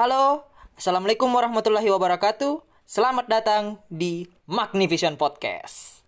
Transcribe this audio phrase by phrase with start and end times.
[0.00, 0.48] Halo,
[0.80, 2.64] Assalamualaikum warahmatullahi wabarakatuh.
[2.88, 6.00] Selamat datang di Magnivision Podcast.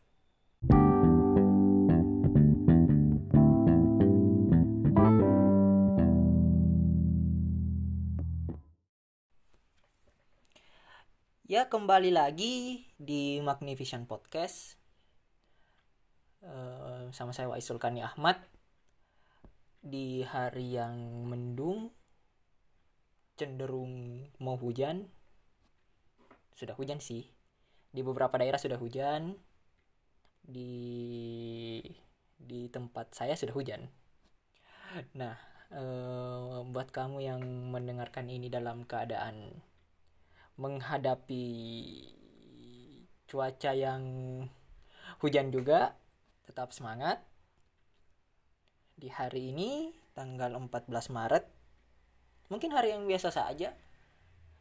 [11.45, 14.81] Ya, kembali lagi di Magnivision Podcast.
[16.41, 18.41] Eh, sama saya Waisul Kani Ahmad.
[19.85, 21.93] Di hari yang mendung,
[23.37, 25.09] cenderung mau hujan.
[26.57, 27.29] Sudah hujan sih.
[27.93, 29.37] Di beberapa daerah sudah hujan.
[30.43, 30.73] Di
[32.43, 33.87] di tempat saya sudah hujan.
[35.17, 35.37] Nah,
[35.73, 37.41] eh, buat kamu yang
[37.73, 39.63] mendengarkan ini dalam keadaan
[40.61, 41.47] menghadapi
[43.25, 44.03] cuaca yang
[45.25, 45.97] hujan juga,
[46.45, 47.25] tetap semangat.
[49.01, 51.45] Di hari ini, tanggal 14 Maret,
[52.53, 53.73] mungkin hari yang biasa saja,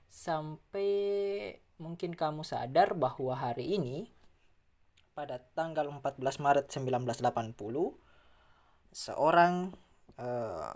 [0.08, 0.92] sampai
[1.76, 4.08] mungkin kamu sadar bahwa hari ini,
[5.12, 7.36] pada tanggal 14 Maret 1980,
[8.96, 9.76] seorang
[10.16, 10.72] eh,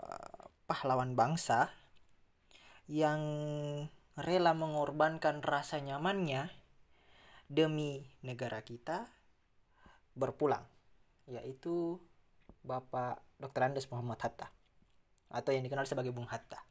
[0.68, 1.72] pahlawan bangsa
[2.84, 3.20] yang
[4.16, 6.52] rela mengorbankan rasa nyamannya
[7.48, 9.06] demi negara kita
[10.16, 10.64] berpulang
[11.28, 11.98] yaitu
[12.66, 13.62] Bapak Dr.
[13.62, 14.48] Andes Muhammad Hatta
[15.30, 16.62] atau yang dikenal sebagai Bung Hatta.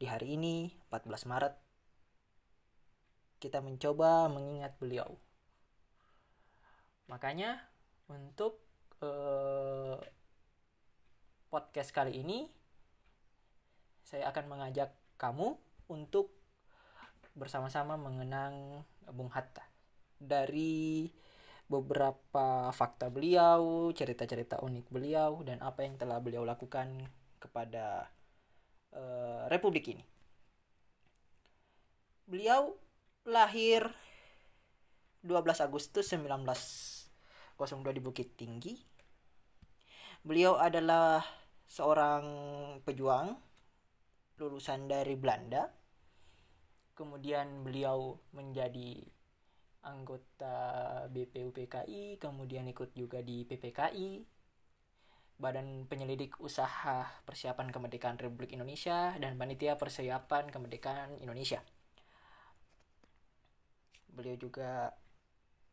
[0.00, 1.54] Di hari ini 14 Maret
[3.36, 5.20] kita mencoba mengingat beliau.
[7.12, 7.60] Makanya
[8.08, 8.64] untuk
[9.04, 10.00] eh,
[11.52, 12.48] podcast kali ini
[14.08, 15.60] saya akan mengajak kamu
[15.92, 16.32] untuk
[17.36, 18.80] bersama-sama mengenang
[19.12, 19.68] Bung Hatta
[20.16, 21.12] dari
[21.68, 26.88] beberapa fakta beliau, cerita-cerita unik beliau, dan apa yang telah beliau lakukan
[27.36, 28.08] kepada
[28.94, 30.04] uh, Republik ini.
[32.30, 32.78] Beliau
[33.26, 33.90] lahir
[35.26, 38.74] 12 Agustus 1902 di Bukit Tinggi.
[40.24, 41.24] Beliau adalah
[41.68, 42.24] seorang
[42.84, 43.36] pejuang
[44.40, 45.68] lulusan dari Belanda.
[46.96, 49.00] Kemudian beliau menjadi
[49.84, 50.56] anggota
[51.08, 54.20] BPUPKI, kemudian ikut juga di PPKI,
[55.40, 61.64] Badan Penyelidik Usaha Persiapan Kemerdekaan Republik Indonesia, dan Panitia Persiapan Kemerdekaan Indonesia.
[64.12, 64.92] Beliau juga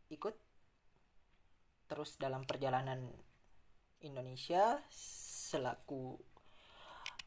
[0.08, 0.40] ikut
[1.92, 3.12] terus dalam perjalanan
[4.00, 6.16] Indonesia selaku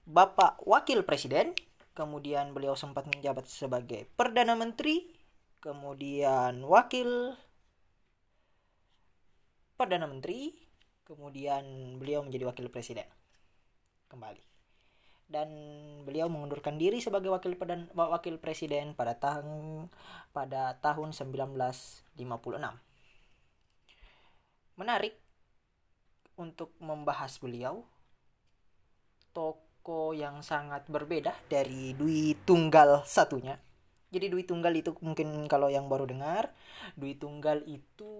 [0.08, 1.52] Bapak Wakil Presiden,
[1.92, 5.12] kemudian beliau sempat menjabat sebagai Perdana Menteri.
[5.60, 7.36] Kemudian wakil
[9.76, 10.56] perdana menteri,
[11.10, 13.10] kemudian beliau menjadi wakil presiden
[14.06, 14.46] kembali.
[15.30, 15.50] Dan
[16.06, 19.86] beliau mengundurkan diri sebagai wakil perdana, wakil presiden pada tahun
[20.30, 22.14] pada tahun 1956.
[24.78, 25.14] Menarik
[26.38, 27.86] untuk membahas beliau
[29.30, 33.58] toko yang sangat berbeda dari Dwi Tunggal satunya
[34.10, 36.50] jadi duit tunggal itu mungkin kalau yang baru dengar,
[36.98, 38.10] duit tunggal itu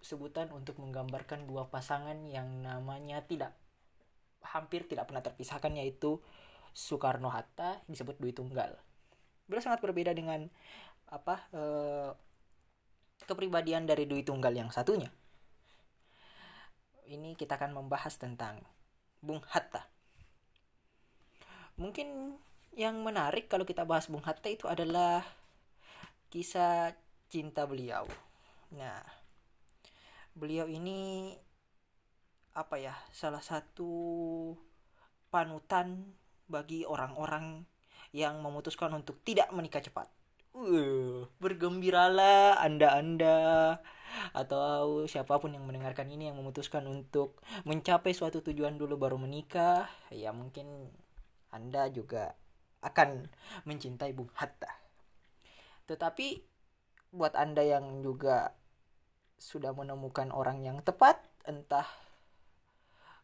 [0.00, 3.54] sebutan untuk menggambarkan dua pasangan yang namanya tidak
[4.42, 6.22] hampir tidak pernah terpisahkan yaitu
[6.72, 8.78] Soekarno Hatta disebut duit tunggal.
[9.50, 10.46] Beliau sangat berbeda dengan
[11.08, 12.10] apa eh,
[13.24, 15.10] kepribadian dari duit tunggal yang satunya.
[17.08, 18.60] Ini kita akan membahas tentang
[19.18, 19.88] Bung Hatta.
[21.80, 22.36] Mungkin
[22.76, 25.24] yang menarik kalau kita bahas Bung Hatta itu adalah
[26.28, 26.94] kisah
[27.32, 28.04] cinta beliau.
[28.76, 29.00] Nah,
[30.34, 31.32] beliau ini
[32.56, 32.96] apa ya?
[33.14, 33.92] Salah satu
[35.28, 36.16] panutan
[36.48, 37.68] bagi orang-orang
[38.16, 40.08] yang memutuskan untuk tidak menikah cepat.
[40.56, 43.78] Uh, bergembiralah Anda-anda
[44.32, 47.38] atau siapa pun yang mendengarkan ini yang memutuskan untuk
[47.68, 50.90] mencapai suatu tujuan dulu baru menikah, ya mungkin
[51.52, 52.34] Anda juga
[52.82, 53.28] akan
[53.68, 54.72] mencintai Bung Hatta.
[55.86, 56.42] Tetapi
[57.14, 58.57] buat Anda yang juga
[59.38, 61.86] sudah menemukan orang yang tepat, entah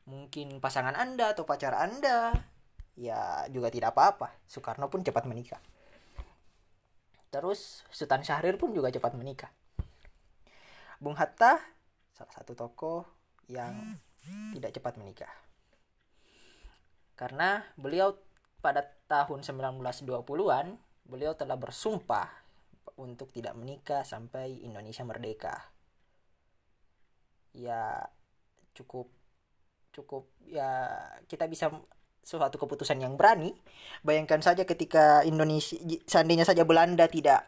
[0.07, 2.33] mungkin pasangan Anda atau pacar Anda,
[2.95, 4.31] ya juga tidak apa-apa.
[4.47, 5.61] Soekarno pun cepat menikah.
[7.35, 9.51] Terus Sultan Syahrir pun juga cepat menikah.
[11.03, 11.59] Bung Hatta
[12.15, 13.03] salah satu tokoh
[13.51, 13.99] yang
[14.55, 15.33] tidak cepat menikah.
[17.19, 18.15] Karena beliau
[18.63, 22.31] pada tahun 1920-an beliau telah bersumpah
[22.97, 25.74] untuk tidak menikah sampai Indonesia merdeka.
[27.55, 28.11] Ya
[28.75, 29.09] cukup
[29.95, 30.99] cukup ya
[31.31, 31.71] kita bisa
[32.27, 33.55] suatu keputusan yang berani.
[34.03, 37.47] Bayangkan saja ketika Indonesia seandainya saja Belanda tidak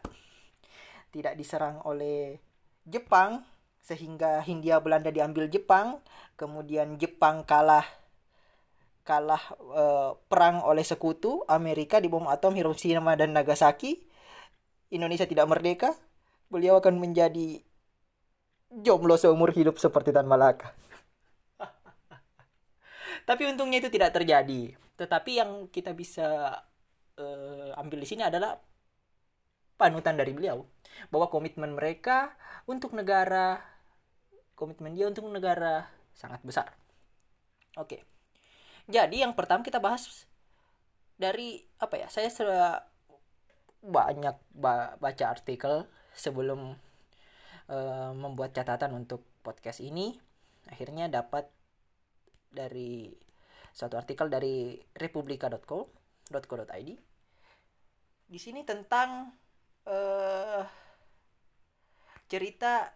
[1.11, 2.39] tidak diserang oleh
[2.87, 3.43] Jepang
[3.81, 6.03] sehingga Hindia Belanda diambil Jepang,
[6.35, 7.87] kemudian Jepang kalah
[9.07, 14.03] kalah uh, perang oleh sekutu Amerika di bom atom Hiroshima dan Nagasaki
[14.91, 15.95] Indonesia tidak merdeka
[16.51, 17.63] beliau akan menjadi
[18.71, 20.73] jomblo seumur hidup seperti Tan Malaka
[23.29, 26.59] tapi untungnya itu tidak terjadi tetapi yang kita bisa
[27.19, 28.57] uh, ambil di sini adalah
[29.77, 30.65] panutan dari beliau
[31.13, 32.33] bahwa komitmen mereka
[32.65, 33.61] untuk negara
[34.57, 35.85] komitmen dia untuk negara
[36.17, 36.73] sangat besar
[37.77, 38.01] oke.
[38.89, 40.25] Jadi yang pertama kita bahas
[41.15, 42.07] dari apa ya?
[42.09, 42.81] Saya sudah
[43.85, 44.35] banyak
[44.97, 45.85] baca artikel
[46.17, 46.75] sebelum
[47.71, 50.15] uh, membuat catatan untuk podcast ini.
[50.67, 51.47] Akhirnya dapat
[52.51, 53.11] dari
[53.71, 56.89] suatu artikel dari republika.co.id.
[58.27, 59.31] Di sini tentang
[59.87, 60.63] uh,
[62.27, 62.91] cerita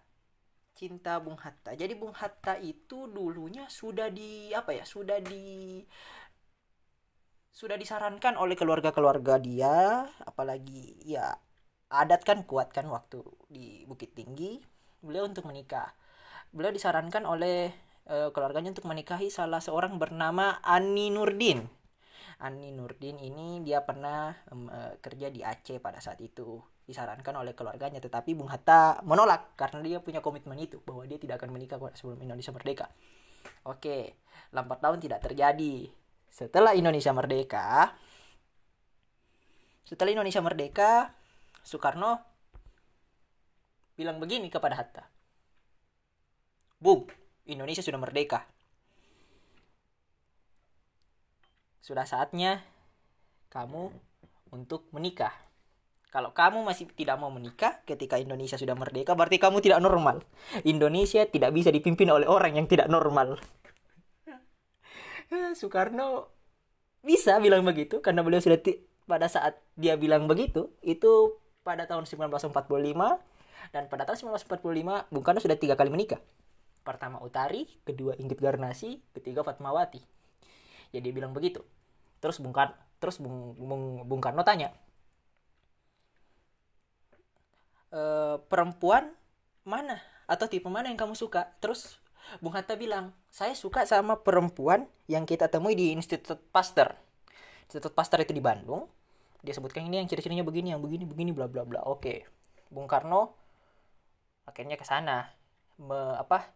[0.75, 1.77] cinta Bung Hatta.
[1.77, 4.83] Jadi Bung Hatta itu dulunya sudah di apa ya?
[4.83, 5.79] Sudah di
[7.51, 11.35] sudah disarankan oleh keluarga-keluarga dia, apalagi ya
[11.91, 13.19] adat kan kuat kan waktu
[13.51, 14.57] di Bukit Tinggi,
[15.03, 15.91] beliau untuk menikah.
[16.55, 17.71] Beliau disarankan oleh
[18.07, 21.67] eh, keluarganya untuk menikahi salah seorang bernama Ani Nurdin.
[22.41, 28.01] Ani Nurdin ini dia pernah eh, kerja di Aceh pada saat itu disarankan oleh keluarganya
[28.01, 32.19] tetapi Bung Hatta menolak karena dia punya komitmen itu bahwa dia tidak akan menikah sebelum
[32.19, 32.87] Indonesia merdeka.
[33.69, 34.17] Oke,
[34.51, 35.87] lambat tahun tidak terjadi.
[36.31, 37.95] Setelah Indonesia merdeka,
[39.85, 40.91] setelah Indonesia merdeka,
[41.61, 42.19] Soekarno
[43.93, 45.03] bilang begini kepada Hatta.
[46.81, 47.05] Bung,
[47.45, 48.49] Indonesia sudah merdeka.
[51.81, 52.65] Sudah saatnya
[53.53, 53.93] kamu
[54.49, 55.33] untuk menikah.
[56.11, 60.25] Kalau kamu masih tidak mau menikah ketika Indonesia sudah merdeka, berarti kamu tidak normal.
[60.67, 63.39] Indonesia tidak bisa dipimpin oleh orang yang tidak normal.
[65.59, 66.27] Soekarno
[67.01, 68.59] bisa bilang begitu karena beliau sudah
[69.07, 72.49] pada saat dia bilang begitu itu pada tahun 1945
[73.69, 76.17] dan pada tahun 1945 Bung Karno sudah tiga kali menikah.
[76.81, 80.01] Pertama Utari, kedua Inggit Garnasi, ketiga Fatmawati.
[80.89, 81.61] Ya dia bilang begitu.
[82.17, 84.73] Terus Bung Karno, terus Bung, Bung, Bung Karno tanya,
[87.93, 88.01] "E,
[88.49, 89.13] perempuan
[89.61, 91.53] mana atau tipe mana yang kamu suka?
[91.61, 92.01] Terus
[92.41, 96.95] Bung Hatta bilang, saya suka sama perempuan yang kita temui di Institut Pasteur.
[97.67, 98.87] Institut Pasteur itu di Bandung.
[99.41, 101.81] Dia sebutkan ini yang ciri-cirinya begini, yang begini, begini, bla bla bla.
[101.85, 102.25] Oke,
[102.69, 103.33] Bung Karno
[104.45, 105.29] akhirnya ke sana
[105.81, 106.49] me- apa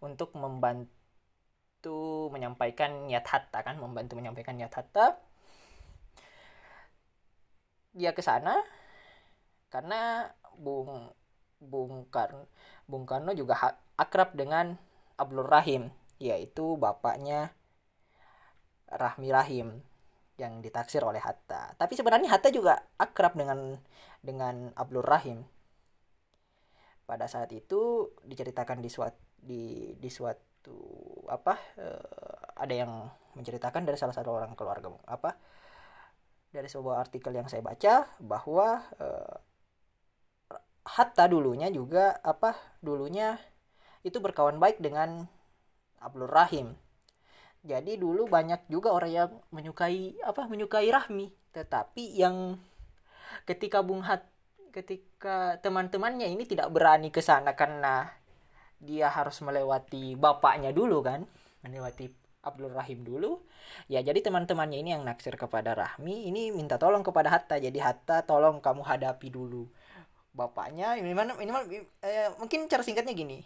[0.00, 5.20] untuk membantu menyampaikan niat Hatta kan, membantu menyampaikan niat Hatta.
[7.92, 8.62] Dia ke sana
[9.70, 11.12] karena Bung
[11.60, 12.48] Bung Karno
[12.88, 14.74] Bung Karno juga akrab dengan
[15.20, 17.52] Abdul Rahim yaitu bapaknya
[18.90, 19.84] Rahmi Rahim
[20.40, 21.76] yang ditaksir oleh Hatta.
[21.76, 23.76] Tapi sebenarnya Hatta juga akrab dengan
[24.24, 25.44] dengan Abdul Rahim.
[27.04, 30.76] Pada saat itu diceritakan di suatu di di suatu
[31.28, 32.92] apa eh, ada yang
[33.36, 35.36] menceritakan dari salah satu orang keluarga apa
[36.50, 39.36] dari sebuah artikel yang saya baca bahwa eh,
[40.80, 43.36] Hatta dulunya juga apa dulunya
[44.00, 45.28] itu berkawan baik dengan
[46.00, 46.72] Abdul Rahim.
[47.60, 52.56] Jadi dulu banyak juga orang yang menyukai apa menyukai Rahmi, tetapi yang
[53.44, 54.24] ketika Bung Hat
[54.72, 58.08] ketika teman-temannya ini tidak berani ke sana karena
[58.80, 61.28] dia harus melewati bapaknya dulu kan,
[61.60, 62.08] melewati
[62.40, 63.44] Abdul Rahim dulu.
[63.92, 67.60] Ya jadi teman-temannya ini yang naksir kepada Rahmi ini minta tolong kepada Hatta.
[67.60, 69.68] Jadi Hatta tolong kamu hadapi dulu
[70.30, 71.66] bapaknya ini mana ini mana
[72.06, 73.42] eh, mungkin cara singkatnya gini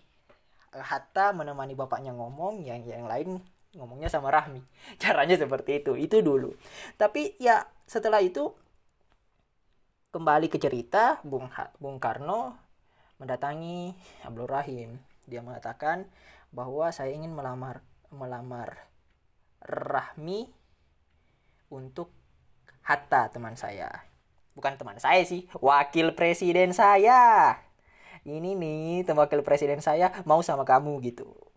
[0.75, 3.41] Hatta menemani bapaknya ngomong yang yang lain
[3.75, 4.63] ngomongnya sama Rahmi.
[5.03, 5.99] Caranya seperti itu.
[5.99, 6.55] Itu dulu.
[6.97, 8.55] Tapi ya setelah itu
[10.15, 12.55] kembali ke cerita Bung ha Bung Karno
[13.19, 14.99] mendatangi Abdul Rahim.
[15.27, 16.07] Dia mengatakan
[16.55, 17.83] bahwa saya ingin melamar
[18.15, 18.87] melamar
[19.65, 20.53] Rahmi
[21.73, 22.15] untuk
[22.85, 23.89] Hatta teman saya.
[24.55, 27.57] Bukan teman saya sih wakil presiden saya.
[28.25, 31.54] Ini nih wakil presiden saya mau sama kamu gitu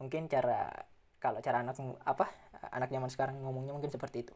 [0.00, 0.72] mungkin cara
[1.20, 1.76] kalau cara anak
[2.08, 2.26] apa
[2.72, 4.34] anak zaman sekarang ngomongnya mungkin seperti itu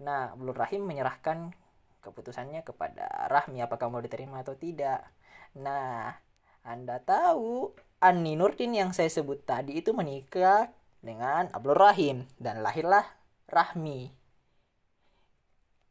[0.00, 1.52] nah Abdul Rahim menyerahkan
[2.00, 5.04] keputusannya kepada Rahmi apakah mau diterima atau tidak
[5.52, 6.16] nah
[6.64, 10.70] anda tahu Ani Nurdin yang saya sebut tadi itu menikah
[11.04, 13.04] dengan Abdul Rahim dan lahirlah
[13.50, 14.18] Rahmi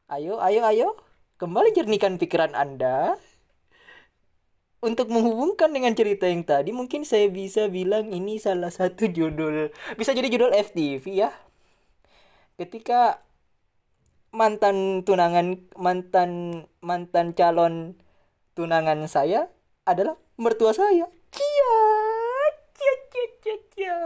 [0.08, 0.90] Ayo, ayo, ayo.
[1.36, 3.20] Kembali jernihkan pikiran Anda.
[4.78, 9.74] Untuk menghubungkan dengan cerita yang tadi, mungkin saya bisa bilang ini salah satu judul.
[9.98, 11.34] Bisa jadi judul FTV ya.
[12.62, 13.26] Ketika
[14.30, 16.30] mantan tunangan mantan
[16.86, 17.98] mantan calon
[18.54, 19.50] tunangan saya
[19.90, 21.10] adalah mertua saya.
[21.34, 21.78] Cia,
[22.78, 24.00] cia, cia, cia, cia.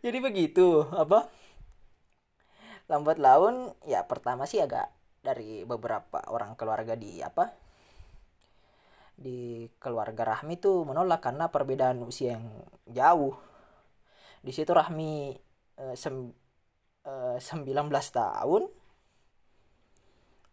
[0.00, 1.28] Jadi begitu, apa?
[2.88, 4.88] lambat laun ya pertama sih agak
[5.20, 7.67] dari beberapa orang keluarga di apa
[9.18, 12.46] di keluarga Rahmi tuh menolak karena perbedaan usia yang
[12.86, 13.34] jauh.
[14.38, 15.34] Di situ Rahmi
[15.82, 16.30] eh, sem,
[17.02, 18.62] eh, 19 tahun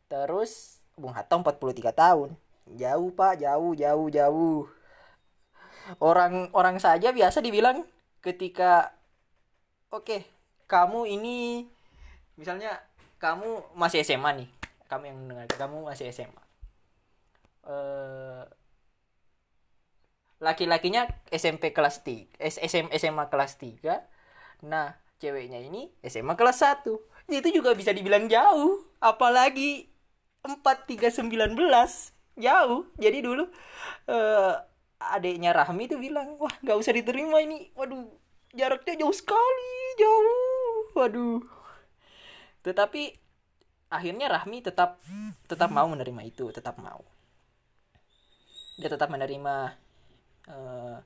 [0.09, 2.33] terus Bung Hatta 43 tahun.
[2.65, 4.65] Jauh pak jauh jauh jauh.
[6.01, 7.85] Orang orang saja biasa dibilang
[8.25, 8.97] ketika
[9.93, 10.21] oke okay,
[10.65, 11.69] kamu ini
[12.41, 12.81] misalnya
[13.21, 14.49] kamu masih SMA nih
[14.89, 16.44] kamu yang mendengar kamu masih SMA
[17.65, 18.43] eh,
[20.39, 27.49] laki-lakinya SMP kelas 3 SM, SMA kelas 3 nah ceweknya ini SMA kelas 1 itu
[27.49, 28.85] juga bisa dibilang jauh.
[29.01, 29.89] Apalagi
[30.45, 31.57] 4 3 19
[32.37, 32.81] jauh.
[33.01, 33.49] Jadi dulu
[34.09, 34.53] eh,
[35.01, 37.73] adiknya Rahmi tuh bilang wah nggak usah diterima ini.
[37.73, 38.05] Waduh
[38.53, 40.93] jaraknya jauh sekali jauh.
[40.93, 41.41] Waduh.
[42.61, 43.17] Tetapi
[43.89, 45.01] akhirnya Rahmi tetap
[45.49, 47.01] tetap mau menerima itu tetap mau
[48.79, 49.55] dia tetap menerima
[50.49, 50.97] eh,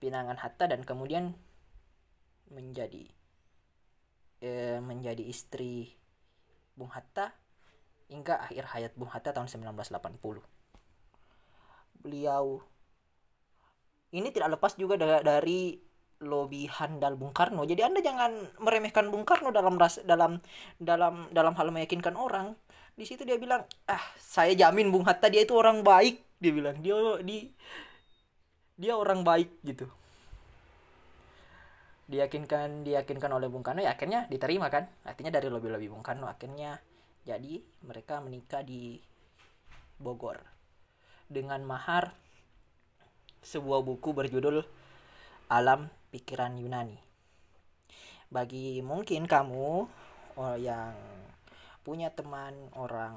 [0.00, 1.34] pinangan Hatta dan kemudian
[2.52, 3.04] menjadi
[4.40, 5.92] eh, menjadi istri
[6.76, 7.32] Bung Hatta
[8.12, 10.44] hingga akhir hayat Bung Hatta tahun 1980
[12.00, 12.62] beliau
[14.14, 15.76] ini tidak lepas juga da- dari
[16.24, 17.68] lobby handal Bung Karno.
[17.68, 20.40] Jadi Anda jangan meremehkan Bung Karno dalam dalam
[20.80, 22.56] dalam dalam hal meyakinkan orang.
[22.96, 26.80] Di situ dia bilang, "Ah, saya jamin Bung Hatta dia itu orang baik." Dia bilang,
[26.80, 27.52] "Dia di
[28.80, 29.84] dia orang baik gitu."
[32.08, 34.88] Diyakinkan diyakinkan oleh Bung Karno, ya akhirnya diterima kan?
[35.04, 36.80] Artinya dari lobby-lobby Bung Karno akhirnya
[37.28, 38.96] jadi mereka menikah di
[40.00, 40.40] Bogor
[41.28, 42.14] dengan mahar
[43.42, 44.62] sebuah buku berjudul
[45.52, 46.96] Alam Pikiran Yunani.
[48.30, 49.68] Bagi mungkin kamu
[50.38, 50.94] oh, yang
[51.86, 53.14] punya teman orang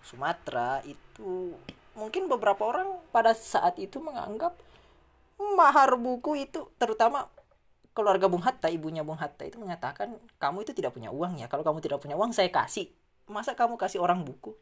[0.00, 1.52] Sumatera itu
[1.92, 4.56] mungkin beberapa orang pada saat itu menganggap
[5.36, 7.28] mahar buku itu terutama
[7.92, 11.46] keluarga Bung Hatta, ibunya Bung Hatta itu mengatakan kamu itu tidak punya uang ya.
[11.52, 12.88] Kalau kamu tidak punya uang saya kasih.
[13.28, 14.56] Masa kamu kasih orang buku?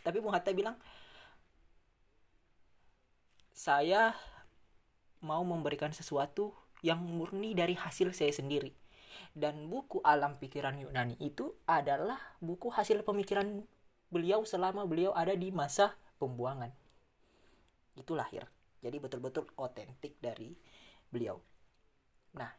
[0.00, 0.80] Tapi Bung Hatta bilang
[3.52, 4.16] saya
[5.20, 8.72] mau memberikan sesuatu yang murni dari hasil saya sendiri.
[9.30, 13.62] Dan buku Alam Pikiran Yunani itu adalah buku hasil pemikiran
[14.10, 16.74] beliau selama beliau ada di masa pembuangan.
[17.94, 18.50] Itu lahir.
[18.82, 20.56] Jadi betul-betul otentik dari
[21.12, 21.38] beliau.
[22.34, 22.50] Nah,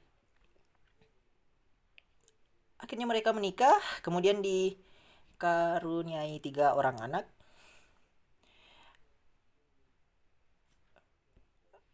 [2.79, 7.27] akhirnya mereka menikah, kemudian dikaruniai tiga orang anak.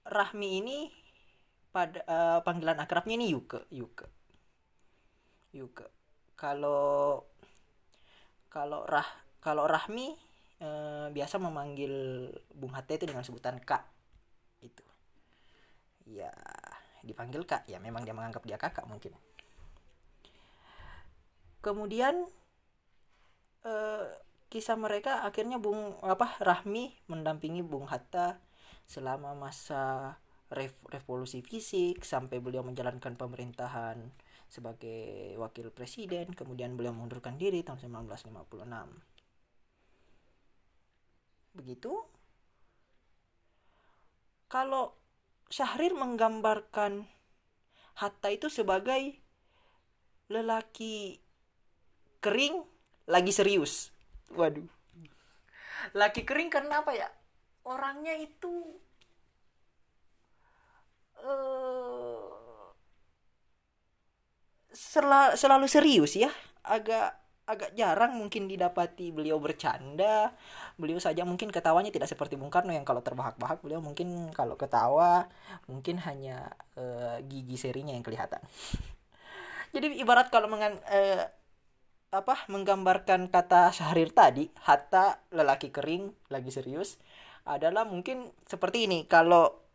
[0.07, 0.87] Rahmi ini
[1.71, 4.16] pada uh, panggilan akrabnya ini Yuke, Yuke.
[5.57, 5.89] Yuke.
[6.37, 7.25] Kalau
[8.53, 9.09] kalau Rah
[9.41, 10.13] kalau Rahmi
[10.61, 13.83] uh, biasa memanggil Bung Hatta itu dengan sebutan Kak.
[14.61, 14.85] Itu.
[16.05, 16.31] Ya,
[17.01, 17.65] dipanggil Kak.
[17.65, 19.17] Ya memang dia menganggap dia kakak mungkin.
[21.65, 22.29] Kemudian
[23.65, 24.05] uh,
[24.47, 28.39] kisah mereka akhirnya Bung apa Rahmi mendampingi Bung Hatta
[28.87, 30.15] selama masa
[30.87, 33.99] revolusi fisik sampai beliau menjalankan pemerintahan
[34.47, 39.17] sebagai wakil presiden kemudian beliau mengundurkan diri tahun 1956
[41.57, 42.05] begitu.
[44.47, 44.93] Kalau
[45.49, 47.09] Syahrir menggambarkan
[47.97, 49.17] Hatta itu sebagai
[50.29, 51.17] lelaki
[52.21, 52.61] kering
[53.09, 53.89] lagi serius.
[54.37, 54.69] Waduh.
[55.97, 57.09] Laki kering karena apa ya?
[57.65, 58.77] Orangnya itu
[61.25, 62.36] uh,
[64.77, 66.29] sel selalu serius ya.
[66.61, 70.35] Agak agak jarang mungkin didapati beliau bercanda.
[70.77, 75.25] Beliau saja mungkin ketawanya tidak seperti Bung Karno yang kalau terbahak-bahak beliau mungkin kalau ketawa
[75.65, 78.43] mungkin hanya uh, gigi serinya yang kelihatan.
[79.73, 81.23] Jadi ibarat kalau mengan uh,
[82.11, 86.99] apa menggambarkan kata Syahrir tadi hatta lelaki kering lagi serius
[87.47, 89.07] adalah mungkin seperti ini.
[89.07, 89.67] Kalau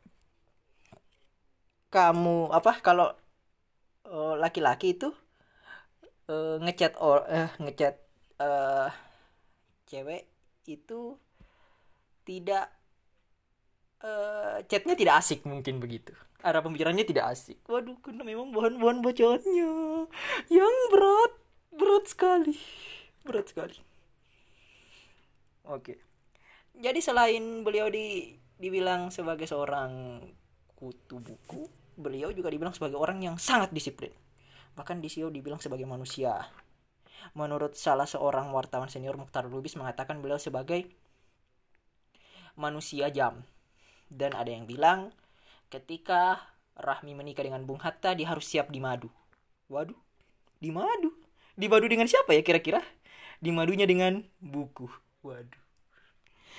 [1.93, 3.13] kamu apa kalau
[4.13, 5.09] uh, laki-laki itu
[6.29, 7.97] uh, ngechat or uh, ngechat
[8.39, 8.93] uh,
[9.89, 10.29] cewek
[10.69, 11.17] itu
[12.23, 12.71] tidak
[14.05, 16.15] uh, chatnya tidak asik mungkin begitu.
[16.43, 17.59] Arah pembicaranya tidak asik.
[17.71, 19.73] Waduh karena memang bahan-bahan bacaannya.
[20.51, 21.33] Yang berat
[21.73, 22.55] berat sekali.
[23.23, 23.79] Berat sekali.
[25.71, 26.03] Oke.
[26.75, 30.23] Jadi selain beliau di dibilang sebagai seorang
[30.75, 31.67] kutu buku,
[31.97, 34.13] beliau juga dibilang sebagai orang yang sangat disiplin.
[34.77, 36.49] Bahkan di SEO dibilang sebagai manusia.
[37.39, 40.89] Menurut salah seorang wartawan senior Mukhtar Lubis mengatakan beliau sebagai
[42.59, 43.45] manusia jam.
[44.13, 45.15] Dan ada yang bilang
[45.73, 46.41] ketika
[46.77, 49.13] Rahmi menikah dengan Bung Hatta dia harus siap di madu.
[49.69, 49.97] Waduh,
[50.59, 51.13] di madu.
[51.53, 52.81] Di madu dengan siapa ya kira-kira?
[53.39, 54.89] Di madunya dengan buku.
[55.21, 55.62] Waduh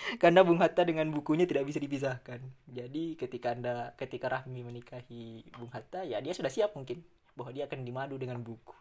[0.21, 2.39] karena Bung Hatta dengan bukunya tidak bisa dipisahkan.
[2.67, 7.65] Jadi ketika Anda ketika Rahmi menikahi Bung Hatta, ya dia sudah siap mungkin bahwa dia
[7.65, 8.75] akan dimadu dengan buku.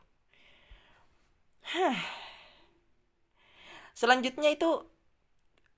[3.93, 4.85] Selanjutnya itu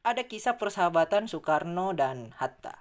[0.04, 2.76] ada kisah persahabatan Soekarno dan Hatta.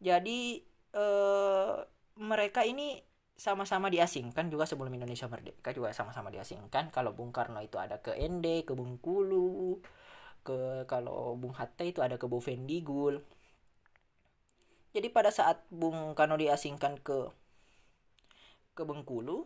[0.00, 0.60] Jadi
[0.92, 1.76] eh,
[2.20, 3.00] mereka ini
[3.36, 6.88] sama-sama diasingkan juga sebelum Indonesia merdeka juga sama-sama diasingkan.
[6.88, 9.76] Kalau Bung Karno itu ada ke Ende, ke Bengkulu,
[10.46, 13.18] ke kalau Bung Hatta itu ada ke Bovendigul
[14.94, 17.28] Jadi pada saat Bung Karno diasingkan ke
[18.72, 19.44] ke Bengkulu,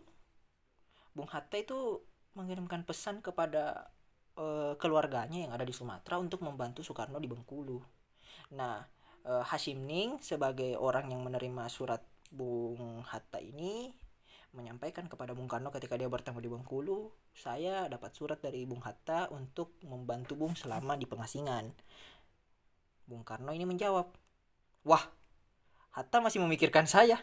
[1.15, 2.03] Bung Hatta itu
[2.35, 3.91] mengirimkan pesan kepada
[4.39, 7.79] uh, keluarganya yang ada di Sumatera untuk membantu Soekarno di Bengkulu.
[8.55, 8.83] Nah,
[9.27, 13.91] uh, Hashim Ning sebagai orang yang menerima surat Bung Hatta ini
[14.51, 19.31] menyampaikan kepada Bung Karno ketika dia bertemu di Bengkulu, saya dapat surat dari Bung Hatta
[19.31, 21.71] untuk membantu Bung selama di pengasingan.
[23.07, 24.11] Bung Karno ini menjawab,
[24.87, 25.05] wah
[25.95, 27.19] Hatta masih memikirkan saya.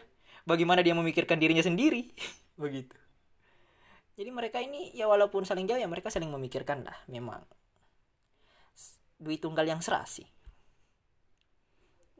[0.48, 2.12] Bagaimana dia memikirkan dirinya sendiri?
[2.62, 2.96] Begitu.
[4.18, 7.44] Jadi mereka ini ya walaupun saling jauh ya mereka saling memikirkan lah memang.
[9.20, 10.26] Duit tunggal yang serasi.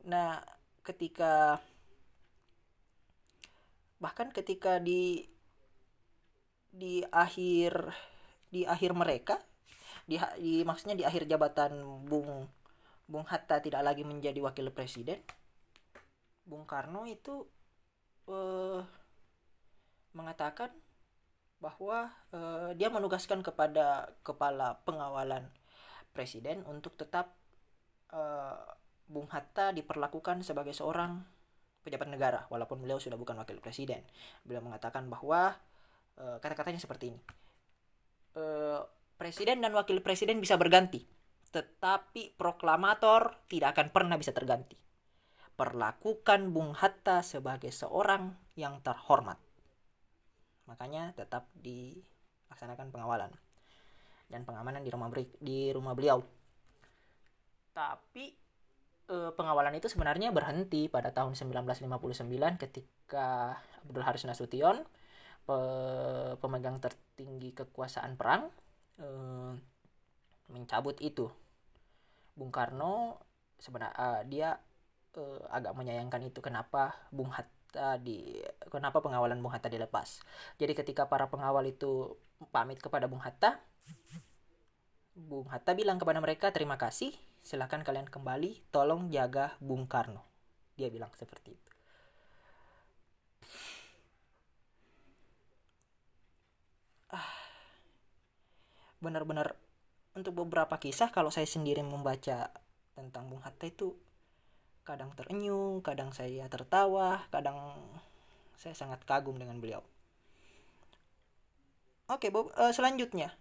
[0.06, 0.40] Nah,
[0.86, 1.60] ketika
[3.98, 5.26] bahkan ketika di
[6.70, 7.90] di akhir
[8.48, 9.42] di akhir mereka
[10.08, 12.46] di, di maksudnya di akhir jabatan Bung
[13.08, 15.20] Bung Hatta tidak lagi menjadi wakil presiden
[16.48, 17.44] Bung Karno itu
[18.30, 18.80] uh,
[20.16, 20.72] mengatakan
[21.58, 25.50] bahwa uh, dia menugaskan kepada kepala pengawalan
[26.14, 27.34] presiden untuk tetap
[28.14, 28.56] uh,
[29.08, 31.24] Bung Hatta diperlakukan sebagai seorang
[31.82, 34.02] pejabat negara walaupun beliau sudah bukan wakil presiden.
[34.42, 35.56] Beliau mengatakan bahwa
[36.18, 37.20] uh, kata-katanya seperti ini.
[38.38, 38.84] Uh,
[39.18, 41.02] presiden dan wakil presiden bisa berganti,
[41.50, 44.78] tetapi proklamator tidak akan pernah bisa terganti
[45.58, 49.42] perlakukan Bung Hatta sebagai seorang yang terhormat.
[50.70, 53.34] Makanya tetap dilaksanakan pengawalan
[54.30, 55.10] dan pengamanan di rumah
[55.42, 56.22] di rumah beliau.
[57.74, 58.30] Tapi
[59.08, 62.28] eh, pengawalan itu sebenarnya berhenti pada tahun 1959
[62.60, 64.84] ketika Abdul Haris Nasution
[65.48, 65.58] pe
[66.44, 68.52] pemegang tertinggi kekuasaan perang
[69.00, 69.52] eh,
[70.52, 71.28] mencabut itu.
[72.38, 73.18] Bung Karno
[73.58, 74.54] sebenarnya uh, dia
[75.18, 78.38] uh, agak menyayangkan itu kenapa Bung Hatta di
[78.70, 80.22] kenapa pengawalan Bung Hatta dilepas.
[80.56, 82.14] Jadi ketika para pengawal itu
[82.54, 83.58] pamit kepada Bung Hatta,
[85.18, 87.10] Bung Hatta bilang kepada mereka terima kasih,
[87.42, 90.22] silahkan kalian kembali, tolong jaga Bung Karno.
[90.78, 91.70] Dia bilang seperti itu.
[97.10, 97.26] Ah,
[99.02, 99.58] benar-benar
[100.14, 102.54] untuk beberapa kisah kalau saya sendiri membaca
[102.94, 103.98] tentang Bung Hatta itu
[104.86, 107.74] kadang terenyuh, kadang saya tertawa, kadang
[108.54, 109.82] saya sangat kagum dengan beliau.
[112.06, 113.34] Oke, Bob, uh, selanjutnya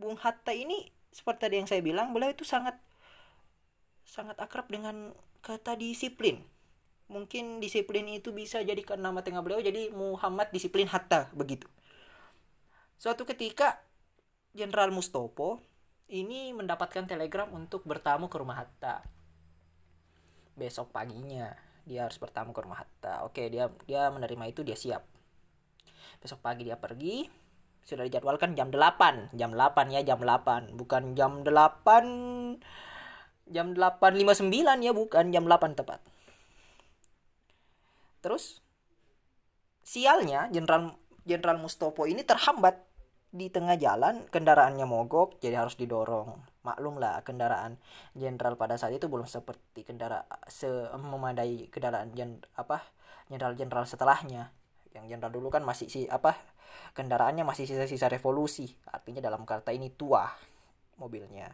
[0.00, 2.78] Bung Hatta ini seperti tadi yang saya bilang, beliau itu sangat
[4.06, 6.42] sangat akrab dengan kata disiplin.
[7.10, 11.66] Mungkin disiplin itu bisa jadi karena nama tengah beliau jadi Muhammad disiplin Hatta begitu.
[13.00, 13.82] Suatu ketika
[14.54, 15.62] Jenderal Mustopo
[16.10, 19.06] ini mendapatkan telegram untuk bertamu ke rumah Hatta
[20.58, 21.54] besok paginya
[21.86, 25.06] dia harus bertamu ke rumah Hatta oke dia dia menerima itu dia siap
[26.20, 27.30] besok pagi dia pergi
[27.90, 32.62] sudah dijadwalkan jam 8 jam 8 ya jam 8 bukan jam 8
[33.50, 36.00] jam 8.59 ya bukan jam 8 tepat.
[38.22, 38.62] Terus
[39.82, 40.94] sialnya Jenderal
[41.26, 42.78] Jenderal Mustopo ini terhambat
[43.30, 46.38] di tengah jalan kendaraannya mogok jadi harus didorong.
[46.66, 47.78] Maklum lah kendaraan
[48.18, 50.66] jenderal pada saat itu belum seperti kendaraan se
[50.98, 52.82] memadai kendaraan jen apa
[53.30, 54.50] jenderal jenderal setelahnya.
[54.90, 56.34] Yang jenderal dulu kan masih si apa
[56.96, 60.26] kendaraannya masih sisa-sisa revolusi artinya dalam kata ini tua
[61.00, 61.48] mobilnya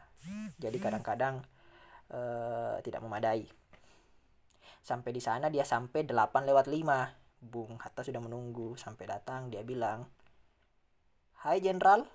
[0.59, 1.43] jadi kadang-kadang
[2.11, 3.47] uh, tidak memadai
[4.83, 6.15] sampai di sana dia sampai 8
[6.47, 10.07] lewat 5 Bung Hatta sudah menunggu sampai datang dia bilang
[11.47, 12.09] Hai jenderal,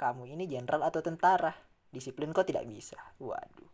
[0.00, 1.54] kamu ini jenderal atau tentara?
[1.94, 2.98] Disiplin kok tidak bisa.
[3.22, 3.70] Waduh.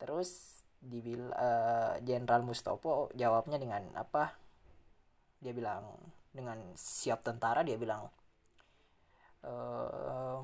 [0.00, 4.34] Terus dibil uh, jenderal Mustopo jawabnya dengan apa?
[5.40, 5.96] Dia bilang
[6.32, 8.04] dengan siap tentara dia bilang
[9.40, 9.52] e,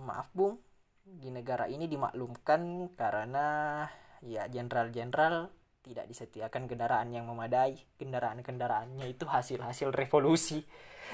[0.00, 0.56] maaf bung.
[1.02, 3.82] Di negara ini dimaklumkan karena
[4.22, 5.50] ya jenderal-jenderal
[5.82, 7.74] tidak disediakan kendaraan yang memadai.
[7.98, 10.62] Kendaraan-kendaraannya itu hasil-hasil revolusi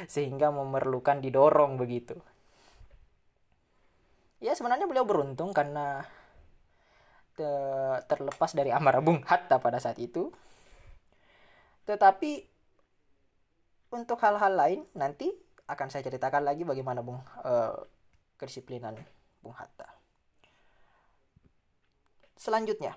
[0.06, 2.14] sehingga memerlukan didorong begitu.
[4.38, 6.06] Ya sebenarnya beliau beruntung karena
[7.34, 7.50] te
[8.06, 10.30] terlepas dari amarah Bung Hatta pada saat itu
[11.88, 12.44] tetapi
[13.88, 15.32] untuk hal-hal lain nanti
[15.68, 17.76] akan saya ceritakan lagi bagaimana Bung uh,
[18.40, 18.96] kedisiplinan
[19.44, 19.88] Bung Hatta.
[22.38, 22.96] Selanjutnya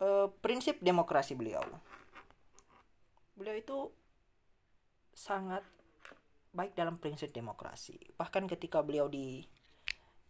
[0.00, 1.62] uh, prinsip demokrasi beliau.
[3.36, 3.78] Beliau itu
[5.12, 5.64] sangat
[6.52, 7.96] baik dalam prinsip demokrasi.
[8.16, 9.44] Bahkan ketika beliau di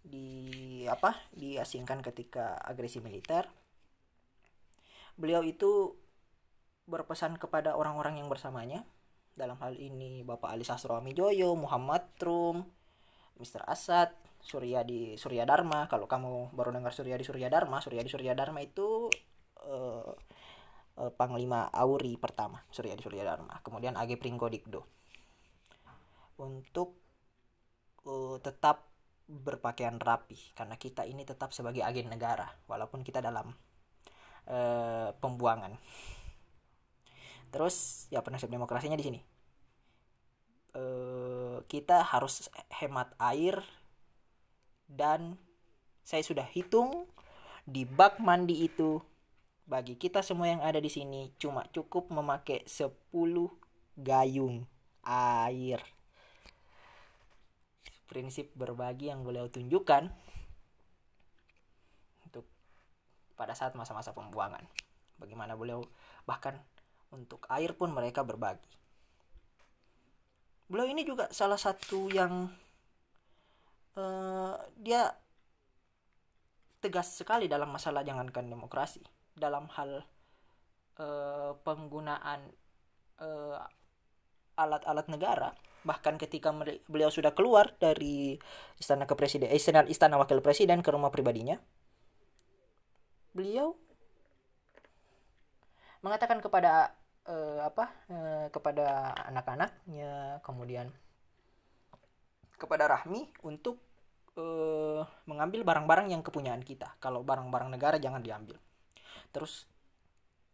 [0.03, 3.47] di apa diasingkan ketika agresi militer
[5.15, 5.95] beliau itu
[6.93, 8.85] berpesan kepada orang-orang yang bersamanya
[9.33, 12.69] dalam hal ini Bapak Ali Sastro Amijoyo, Muhammad Trum,
[13.41, 13.65] Mr.
[13.65, 14.13] Asad,
[14.45, 15.89] Surya di Surya Dharma.
[15.89, 19.09] Kalau kamu baru dengar Surya di Surya Dharma, Surya di Surya Dharma itu
[19.65, 20.13] uh,
[21.01, 23.57] uh, Panglima Auri pertama, Surya di Surya Dharma.
[23.65, 24.85] Kemudian Age Pringgo Dikdo.
[26.37, 27.01] Untuk
[28.05, 28.93] uh, tetap
[29.33, 33.55] berpakaian rapi karena kita ini tetap sebagai agen negara walaupun kita dalam
[34.51, 35.79] uh, pembuangan.
[37.53, 39.21] Terus ya prinsip demokrasinya di sini.
[40.73, 43.61] Uh, kita harus hemat air
[44.89, 45.37] dan
[46.01, 47.05] saya sudah hitung
[47.69, 48.99] di bak mandi itu
[49.69, 52.93] bagi kita semua yang ada di sini cuma cukup memakai 10
[54.01, 54.67] gayung
[55.07, 55.81] air.
[58.09, 60.13] Prinsip berbagi yang beliau tunjukkan
[62.29, 62.45] untuk
[63.39, 64.65] pada saat masa-masa pembuangan.
[65.17, 65.87] Bagaimana beliau
[66.27, 66.61] bahkan
[67.13, 68.73] untuk air pun mereka berbagi.
[70.67, 72.49] Beliau ini juga salah satu yang
[74.01, 75.13] uh, dia
[76.81, 79.05] tegas sekali dalam masalah jangankan demokrasi,
[79.37, 80.03] dalam hal
[80.99, 82.41] uh, penggunaan
[83.21, 83.61] uh,
[84.57, 86.55] alat-alat negara bahkan ketika
[86.87, 88.39] beliau sudah keluar dari
[88.79, 91.59] istana kepresiden istana istana wakil presiden ke rumah pribadinya
[93.35, 93.75] beliau
[96.07, 96.95] mengatakan kepada
[97.29, 100.91] uh, apa uh, kepada anak-anaknya kemudian
[102.59, 103.83] kepada Rahmi untuk
[104.39, 106.95] uh, mengambil barang-barang yang kepunyaan kita.
[107.03, 108.57] Kalau barang-barang negara jangan diambil.
[109.35, 109.67] Terus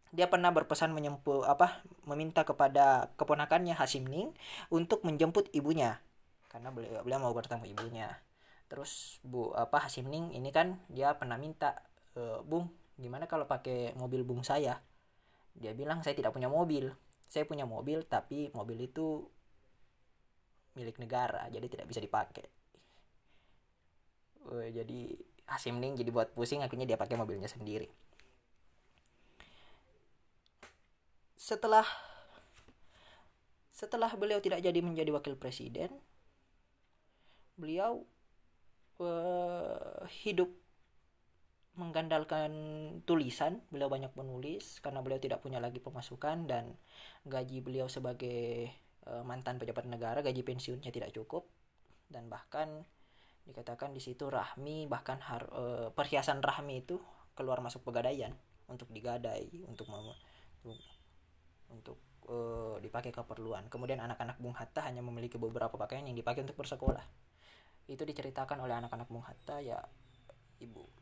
[0.09, 4.33] dia pernah berpesan menyempuh apa meminta kepada keponakannya Hasim Ning
[4.73, 6.01] untuk menjemput ibunya.
[6.49, 8.09] Karena beliau beliau mau bertemu ibunya.
[8.73, 11.77] Terus bu apa Hasim Ning ini kan dia pernah minta
[12.17, 14.81] e, bung gimana kalau pakai mobil bung saya
[15.55, 16.91] dia bilang saya tidak punya mobil.
[17.29, 19.25] Saya punya mobil tapi mobil itu
[20.79, 22.47] milik negara jadi tidak bisa dipakai.
[24.49, 25.13] Jadi
[25.49, 27.89] Hasim Ning jadi buat pusing akhirnya dia pakai mobilnya sendiri.
[31.37, 31.85] Setelah
[33.73, 35.95] setelah beliau tidak jadi menjadi wakil presiden
[37.59, 38.07] beliau
[39.03, 40.51] uh, hidup
[41.79, 42.51] menggandalkan
[43.07, 46.75] tulisan beliau banyak menulis karena beliau tidak punya lagi pemasukan dan
[47.23, 48.67] gaji beliau sebagai
[49.07, 51.47] uh, mantan pejabat negara gaji pensiunnya tidak cukup.
[52.11, 52.83] Dan bahkan
[53.47, 56.99] dikatakan di situ rahmi bahkan har, uh, perhiasan rahmi itu
[57.39, 58.35] keluar masuk pegadaian
[58.67, 59.87] untuk digadai untuk
[60.67, 60.83] untuk,
[61.71, 63.71] untuk uh, dipakai keperluan.
[63.71, 67.07] Kemudian anak-anak Bung Hatta hanya memiliki beberapa pakaian yang dipakai untuk bersekolah.
[67.87, 69.79] Itu diceritakan oleh anak-anak Bung Hatta ya
[70.59, 70.98] ibu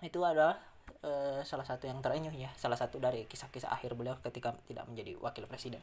[0.00, 0.58] itu adalah
[1.04, 2.50] uh, salah satu yang terenyuh ya.
[2.56, 5.82] Salah satu dari kisah-kisah akhir beliau ketika tidak menjadi wakil presiden.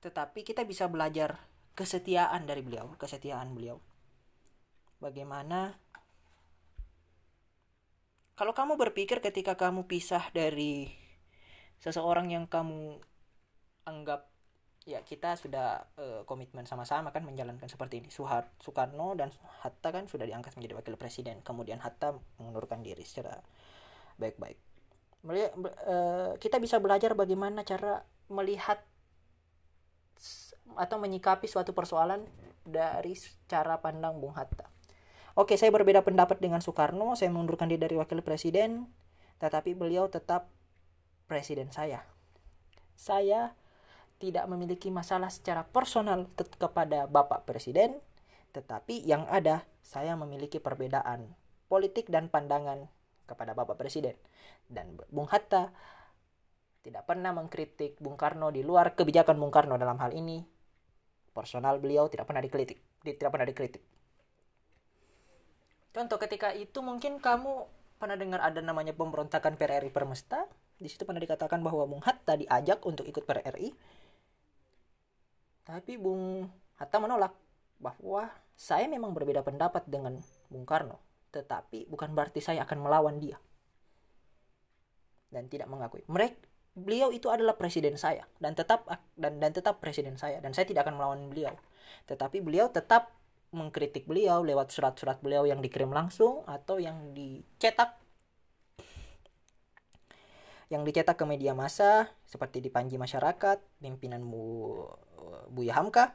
[0.00, 1.36] Tetapi kita bisa belajar
[1.76, 3.78] kesetiaan dari beliau kesetiaan beliau.
[5.00, 5.76] Bagaimana
[8.40, 10.88] kalau kamu berpikir ketika kamu pisah dari
[11.80, 12.96] seseorang yang kamu
[13.84, 14.29] anggap
[14.88, 18.08] ya kita sudah uh, komitmen sama-sama kan menjalankan seperti ini.
[18.08, 19.28] Suhar Soekarno dan
[19.60, 21.44] Hatta kan sudah diangkat menjadi wakil presiden.
[21.44, 23.40] Kemudian Hatta mengundurkan diri secara
[24.16, 24.56] baik-baik.
[25.24, 25.52] Melihat
[25.84, 28.80] uh, kita bisa belajar bagaimana cara melihat
[30.76, 32.24] atau menyikapi suatu persoalan
[32.64, 33.16] dari
[33.48, 34.68] cara pandang Bung Hatta.
[35.36, 37.16] Oke saya berbeda pendapat dengan Soekarno.
[37.16, 38.88] Saya mengundurkan diri dari wakil presiden
[39.40, 40.52] tetapi beliau tetap
[41.24, 42.04] presiden saya.
[42.92, 43.56] Saya
[44.20, 47.96] tidak memiliki masalah secara personal kepada Bapak Presiden,
[48.52, 51.32] tetapi yang ada saya memiliki perbedaan
[51.72, 52.92] politik dan pandangan
[53.24, 54.14] kepada Bapak Presiden.
[54.68, 55.72] Dan Bung Hatta
[56.84, 60.44] tidak pernah mengkritik Bung Karno di luar kebijakan Bung Karno dalam hal ini.
[61.32, 63.82] Personal beliau tidak pernah dikritik, tidak pernah dikritik.
[65.90, 70.44] Contoh ketika itu mungkin kamu pernah dengar ada namanya pemberontakan PRRI Permesta.
[70.76, 73.99] Di situ pernah dikatakan bahwa Bung Hatta diajak untuk ikut PRRI
[75.64, 76.48] tapi Bung
[76.80, 77.36] Hatta menolak
[77.80, 81.00] bahwa saya memang berbeda pendapat dengan Bung Karno,
[81.32, 83.36] tetapi bukan berarti saya akan melawan dia.
[85.30, 86.02] Dan tidak mengakui.
[86.10, 88.86] Mereka beliau itu adalah presiden saya dan tetap
[89.18, 91.54] dan dan tetap presiden saya dan saya tidak akan melawan beliau.
[92.08, 93.12] Tetapi beliau tetap
[93.50, 97.99] mengkritik beliau lewat surat-surat beliau yang dikirim langsung atau yang dicetak
[100.70, 104.86] yang dicetak ke media massa seperti di Panji Masyarakat, pimpinan Bu
[105.50, 106.14] Buya Hamka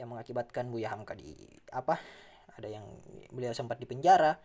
[0.00, 1.36] yang mengakibatkan Buya Hamka di
[1.68, 2.00] apa
[2.56, 2.84] ada yang
[3.28, 4.40] beliau sempat dipenjara.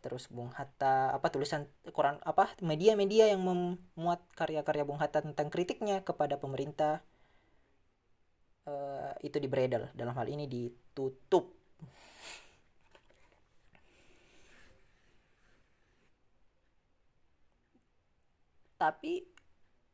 [0.00, 6.00] Terus Bung Hatta apa tulisan koran apa media-media yang memuat karya-karya Bung Hatta tentang kritiknya
[6.00, 7.04] kepada pemerintah
[8.64, 11.52] uh, itu dibredel dalam hal ini ditutup
[18.80, 19.28] tapi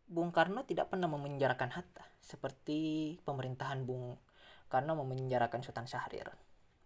[0.07, 4.14] Bung Karno tidak pernah memenjarakan Hatta seperti pemerintahan Bung
[4.70, 6.31] Karno memenjarakan Sultan Syahrir.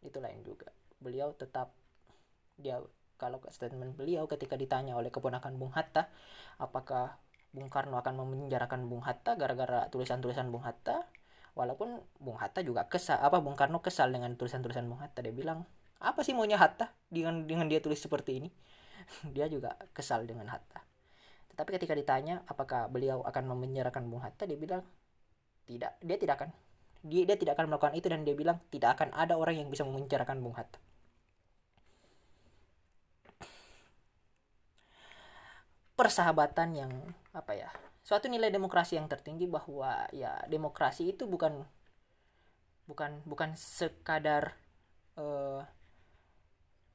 [0.01, 0.73] Itu lain juga.
[0.97, 1.77] Beliau tetap
[2.57, 2.81] dia
[3.21, 6.09] kalau statement beliau ketika ditanya oleh keponakan Bung Hatta
[6.57, 7.21] apakah
[7.53, 11.05] Bung Karno akan memenjarakan Bung Hatta gara-gara tulisan-tulisan Bung Hatta?
[11.53, 15.21] Walaupun Bung Hatta juga kesal apa Bung Karno kesal dengan tulisan-tulisan Bung Hatta.
[15.21, 15.69] Dia bilang
[16.01, 18.49] apa sih maunya Hatta dengan dengan dia tulis seperti ini?
[19.37, 20.90] Dia juga kesal dengan Hatta
[21.61, 24.81] tetapi ketika ditanya apakah beliau akan memenjarakan Bung Hatta dia bilang
[25.69, 25.93] tidak.
[26.01, 26.57] Dia tidak akan.
[27.05, 29.85] Dia, dia tidak akan melakukan itu dan dia bilang tidak akan ada orang yang bisa
[29.85, 30.81] memenjarakan Bung Hatta.
[36.01, 36.93] Persahabatan yang
[37.37, 37.69] apa ya
[38.01, 41.61] suatu nilai demokrasi yang tertinggi bahwa ya demokrasi itu bukan
[42.89, 44.57] bukan bukan sekadar
[45.21, 45.61] uh,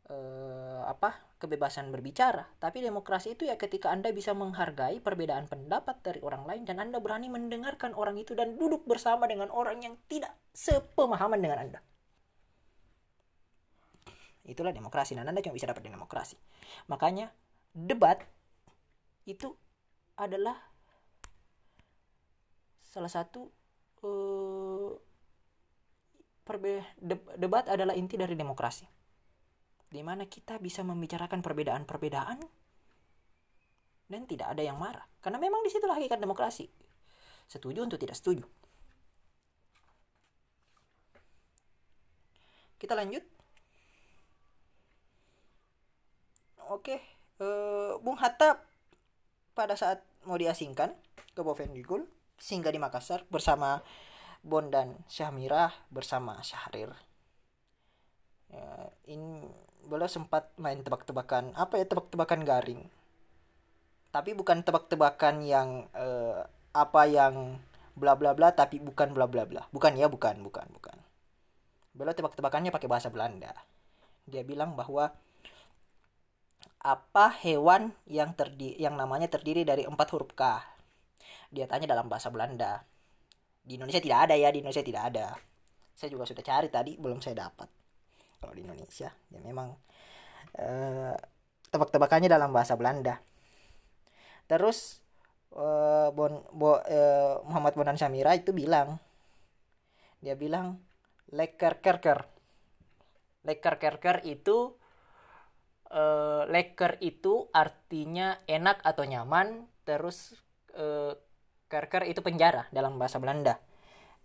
[0.10, 2.50] uh, apa kebebasan berbicara.
[2.58, 6.98] Tapi demokrasi itu ya ketika anda bisa menghargai perbedaan pendapat dari orang lain dan anda
[6.98, 11.80] berani mendengarkan orang itu dan duduk bersama dengan orang yang tidak sepemahaman dengan anda.
[14.46, 16.42] Itulah demokrasi dan anda cuma bisa dapat demokrasi.
[16.90, 17.30] Makanya
[17.70, 18.26] debat
[19.30, 19.54] itu
[20.18, 20.58] adalah
[22.82, 23.54] salah satu
[24.02, 24.90] uh,
[26.46, 26.86] perbe
[27.38, 28.86] debat adalah inti dari demokrasi
[29.96, 32.44] di mana kita bisa membicarakan perbedaan-perbedaan
[34.12, 35.08] dan tidak ada yang marah.
[35.24, 36.68] Karena memang di situlah hakikat demokrasi.
[37.48, 38.44] Setuju untuk tidak setuju.
[42.76, 43.24] Kita lanjut.
[46.66, 46.98] Oke
[47.40, 48.60] uh, Bung Hatta
[49.56, 50.92] pada saat mau diasingkan
[51.38, 52.04] ke Bovendigul
[52.36, 53.80] singgah di Makassar bersama
[54.46, 56.94] Bon dan Syahmirah bersama Syahrir.
[58.50, 59.50] Ya, ini
[59.86, 62.82] boleh sempat main tebak-tebakan apa ya tebak-tebakan garing.
[64.10, 66.44] Tapi bukan tebak-tebakan yang uh,
[66.76, 67.60] apa yang
[67.96, 69.64] bla bla bla tapi bukan bla bla bla.
[69.72, 70.98] Bukan ya, bukan, bukan, bukan.
[71.96, 73.56] Beliau tebak-tebakannya pakai bahasa Belanda.
[74.28, 75.16] Dia bilang bahwa
[76.86, 80.60] apa hewan yang terdi yang namanya terdiri dari empat huruf K?
[81.56, 82.84] Dia tanya dalam bahasa Belanda.
[83.66, 85.28] Di Indonesia tidak ada ya, di Indonesia tidak ada.
[85.96, 87.85] Saya juga sudah cari tadi, belum saya dapat.
[88.46, 89.74] Kalau di Indonesia, ya memang
[90.62, 91.18] uh,
[91.74, 93.18] tebak-tebakannya dalam bahasa Belanda.
[94.46, 95.02] Terus
[95.58, 99.02] uh, bon, bo, uh, Muhammad Bonan Samira itu bilang,
[100.22, 100.78] dia bilang
[101.34, 102.30] leker kerker.
[103.42, 104.78] Leker kerker itu
[106.50, 110.36] leker itu artinya enak atau nyaman terus
[111.72, 113.62] kerker itu penjara dalam bahasa Belanda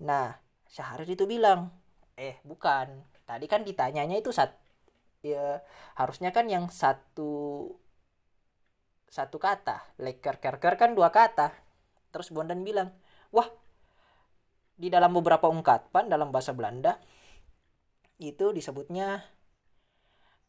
[0.03, 0.35] nah
[0.67, 1.71] Syahrir itu bilang
[2.17, 4.59] eh bukan tadi kan ditanyanya itu sat
[5.23, 5.63] ya
[5.95, 7.63] harusnya kan yang satu
[9.07, 9.83] satu kata.
[10.03, 11.55] Leker kerker kan dua kata.
[12.11, 12.91] Terus Bondan bilang
[13.31, 13.47] wah
[14.75, 16.99] di dalam beberapa ungkapan dalam bahasa Belanda
[18.19, 19.23] itu disebutnya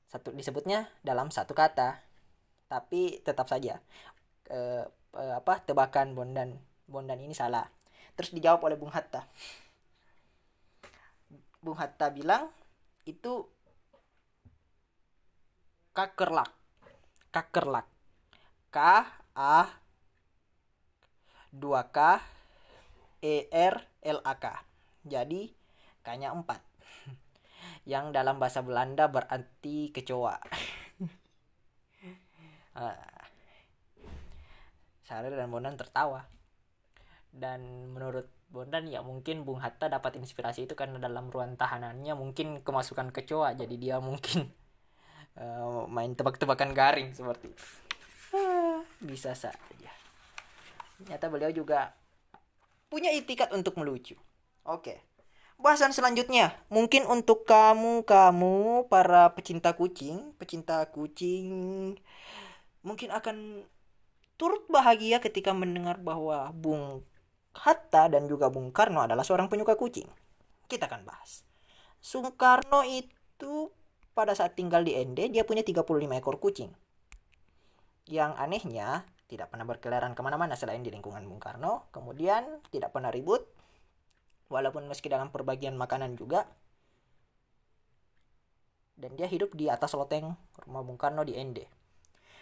[0.10, 2.02] satu disebutnya dalam satu kata.
[2.65, 3.78] Tapi tetap saja
[4.48, 4.58] e,
[5.13, 6.58] e, apa tebakan Bondan
[6.89, 7.70] Bondan ini salah.
[8.17, 9.28] Terus dijawab oleh Bung Hatta.
[11.62, 12.50] Bung Hatta bilang
[13.06, 13.48] itu
[15.92, 16.52] kakerlak
[17.32, 17.88] kakerlak
[18.72, 18.80] K
[19.36, 19.68] A
[21.52, 21.60] 2
[21.91, 21.99] K
[23.20, 24.45] E R L A K.
[25.04, 25.52] Jadi
[25.99, 26.45] kayaknya 4
[27.91, 30.36] yang dalam bahasa Belanda berarti kecoa.
[32.80, 32.95] uh,
[35.12, 36.24] dan Bondan tertawa.
[37.32, 42.60] Dan menurut Bondan ya mungkin Bung Hatta dapat inspirasi itu karena dalam ruang tahanannya mungkin
[42.68, 44.52] kemasukan kecoa jadi dia mungkin
[45.39, 47.64] uh, main tebak-tebakan garing seperti itu.
[48.36, 49.91] Uh, bisa saja.
[50.99, 51.95] Ternyata beliau juga
[52.91, 54.20] punya itikat untuk melucu.
[54.68, 54.99] Oke.
[55.56, 61.93] Bahasan selanjutnya mungkin untuk kamu kamu para pecinta kucing pecinta kucing
[62.82, 63.62] mungkin akan
[64.41, 67.06] turut bahagia ketika mendengar bahwa Bung
[67.52, 70.08] Hatta dan juga Bung Karno adalah seorang penyuka kucing.
[70.66, 71.43] Kita akan bahas.
[71.99, 73.70] Soekarno itu
[74.16, 75.84] pada saat tinggal di ND dia punya 35
[76.16, 76.72] ekor kucing.
[78.08, 81.91] Yang anehnya tidak pernah berkeliaran ke mana-mana selain di lingkungan Bung Karno.
[81.91, 83.43] Kemudian tidak pernah ribut.
[84.52, 86.47] Walaupun meski dalam perbagian makanan juga.
[88.95, 91.82] Dan dia hidup di atas loteng rumah Bung Karno di ND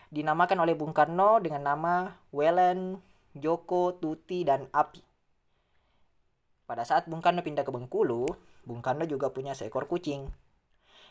[0.09, 2.97] dinamakan oleh Bung Karno dengan nama Welen,
[3.37, 5.01] Joko, Tuti, dan Api.
[6.69, 8.29] Pada saat Bung Karno pindah ke Bengkulu,
[8.65, 10.29] Bung Karno juga punya seekor kucing.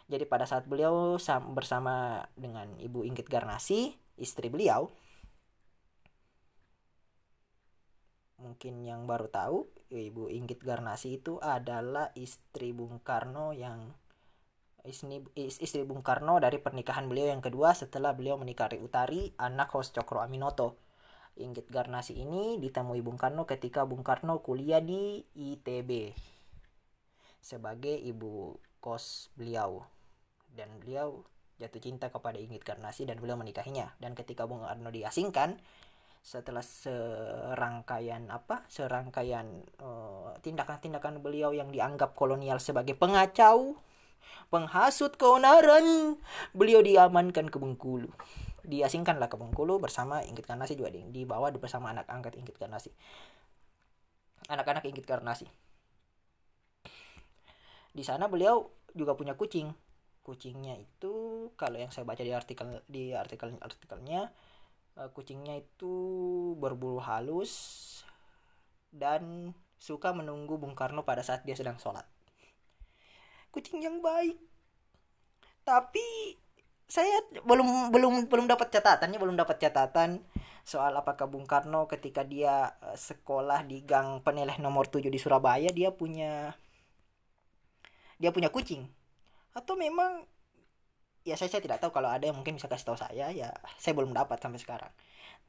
[0.09, 1.21] Jadi pada saat beliau
[1.53, 4.89] bersama dengan Ibu Inggit Garnasi, istri beliau,
[8.39, 13.93] mungkin yang baru tahu, Ibu Inggit Garnasi itu adalah istri Bung Karno yang
[14.89, 20.25] istri, Bung Karno dari pernikahan beliau yang kedua setelah beliau menikahi Utari, anak host Cokro
[20.25, 20.88] Aminoto.
[21.39, 26.13] Inggit Garnasi ini ditemui Bung Karno ketika Bung Karno kuliah di ITB
[27.39, 29.87] sebagai ibu kos beliau.
[30.51, 31.23] Dan beliau
[31.59, 33.95] jatuh cinta kepada Inggit Garnasi dan beliau menikahinya.
[34.03, 35.59] Dan ketika Bung Karno diasingkan
[36.19, 38.67] setelah serangkaian apa?
[38.67, 39.47] Serangkaian
[39.79, 43.79] tindakan eh, tindakan-tindakan beliau yang dianggap kolonial sebagai pengacau
[44.49, 46.19] penghasut keonaran,
[46.57, 48.11] beliau diamankan ke Bengkulu.
[48.69, 52.93] Diasingkanlah ke Bengkulu bersama Inggit Karnasi juga di, dibawa bersama anak angkat Inggit Karnasi.
[54.53, 55.49] Anak-anak Inggit Karnasi.
[57.97, 59.73] Di sana beliau juga punya kucing.
[60.21, 64.29] Kucingnya itu kalau yang saya baca di artikel di artikel artikelnya
[65.01, 65.97] eh, kucingnya itu
[66.61, 68.05] berbulu halus
[68.93, 72.05] dan suka menunggu Bung Karno pada saat dia sedang sholat
[73.55, 74.37] kucing yang baik
[75.65, 76.37] tapi
[76.89, 80.25] saya belum belum belum dapat catatannya belum dapat catatan
[80.65, 85.69] soal apakah Bung Karno ketika dia eh, sekolah di Gang Peneleh nomor 7 di Surabaya
[85.69, 86.57] dia punya
[88.19, 88.85] dia punya kucing.
[89.55, 90.27] Atau memang
[91.23, 91.95] ya saya, saya tidak tahu.
[91.95, 94.93] Kalau ada yang mungkin bisa kasih tahu saya ya saya belum dapat sampai sekarang.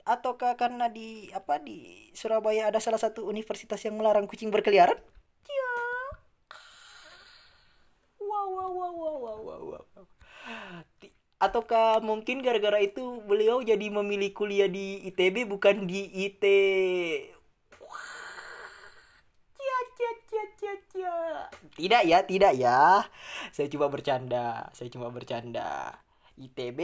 [0.08, 4.98] Ataukah karena di apa di Surabaya ada salah satu universitas yang melarang kucing berkeliaran?
[8.20, 15.08] Wow wow wow wow wow wow ataukah mungkin gara-gara itu beliau jadi memilih kuliah di
[15.08, 16.44] ITB bukan di IT
[21.80, 23.08] tidak ya tidak ya.
[23.56, 25.96] Saya cuma bercanda saya cuma bercanda.
[26.40, 26.80] ITB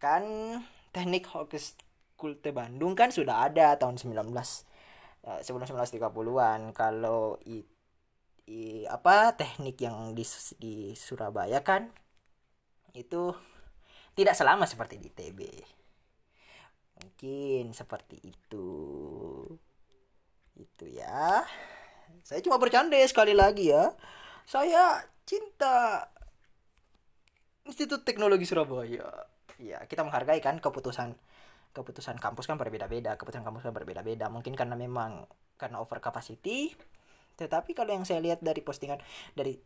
[0.00, 0.24] kan
[0.92, 1.76] teknik hokus
[2.16, 7.68] kulte Bandung kan sudah ada tahun 19 eh, sebelum 1930-an kalau itu
[8.48, 10.24] i, apa teknik yang di,
[10.56, 11.92] di Surabaya kan
[12.96, 13.34] itu
[14.14, 15.40] tidak selama seperti di TB
[16.98, 18.70] mungkin seperti itu.
[20.58, 21.46] Itu ya.
[22.26, 23.94] Saya cuma bercanda sekali lagi ya.
[24.48, 26.08] Saya cinta
[27.68, 29.06] Institut Teknologi Surabaya.
[29.58, 31.14] Ya kita menghargai kan keputusan
[31.74, 34.26] keputusan kampus kan berbeda-beda keputusan kampus kan berbeda-beda.
[34.30, 35.26] Mungkin karena memang
[35.60, 36.74] karena over capacity.
[37.38, 38.98] Tetapi kalau yang saya lihat dari postingan
[39.38, 39.58] dari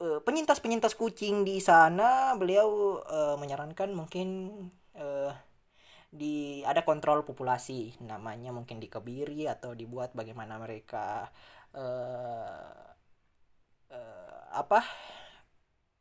[0.00, 4.48] penyintas-penyintas kucing di sana, beliau uh, menyarankan mungkin
[4.96, 5.32] uh,
[6.10, 11.28] di ada kontrol populasi, namanya mungkin dikebiri atau dibuat bagaimana mereka
[11.76, 12.82] uh,
[13.92, 14.80] uh, apa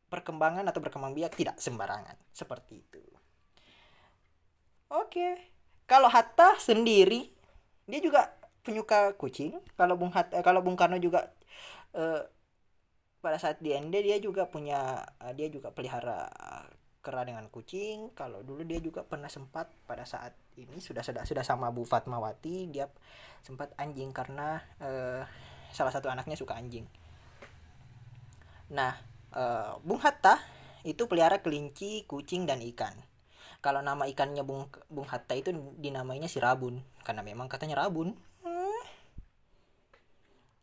[0.10, 2.18] perkembangan atau berkembang biak tidak sembarangan.
[2.34, 3.04] Seperti itu.
[4.90, 5.38] Oke,
[5.86, 7.30] kalau Hatta sendiri
[7.86, 8.34] dia juga
[8.66, 9.62] penyuka kucing.
[9.78, 11.30] Kalau Bung Hat eh, kalau Bung Karno juga
[11.94, 12.26] eh,
[13.20, 16.32] pada saat di ND dia juga punya uh, dia juga pelihara
[17.00, 18.12] kera dengan kucing.
[18.16, 22.72] Kalau dulu dia juga pernah sempat pada saat ini sudah sudah sudah sama Bu Fatmawati
[22.72, 22.92] dia
[23.44, 25.24] sempat anjing karena uh,
[25.72, 26.88] salah satu anaknya suka anjing.
[28.72, 28.96] Nah
[29.36, 30.40] uh, Bung Hatta
[30.88, 32.96] itu pelihara kelinci kucing dan ikan.
[33.60, 36.80] Kalau nama ikannya Bung Bung Hatta itu dinamainya si Rabun.
[37.04, 38.16] Karena memang katanya Rabun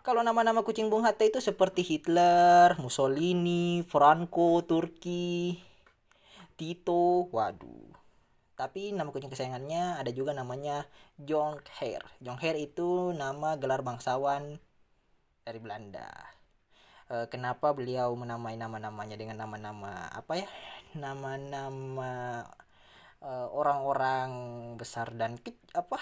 [0.06, 5.58] kalau nama-nama kucing Bung Hatta itu seperti Hitler, Mussolini, Franco, Turki,
[6.54, 7.90] Tito, waduh.
[8.54, 10.86] Tapi nama kucing kesayangannya ada juga namanya
[11.18, 12.06] Jonker.
[12.22, 14.62] Jonker itu nama gelar bangsawan
[15.42, 16.06] dari Belanda.
[17.10, 20.46] E, kenapa beliau menamai nama-namanya dengan nama-nama apa ya?
[20.94, 22.46] Nama-nama
[23.18, 24.30] e, orang-orang
[24.78, 25.34] besar dan
[25.74, 25.98] apa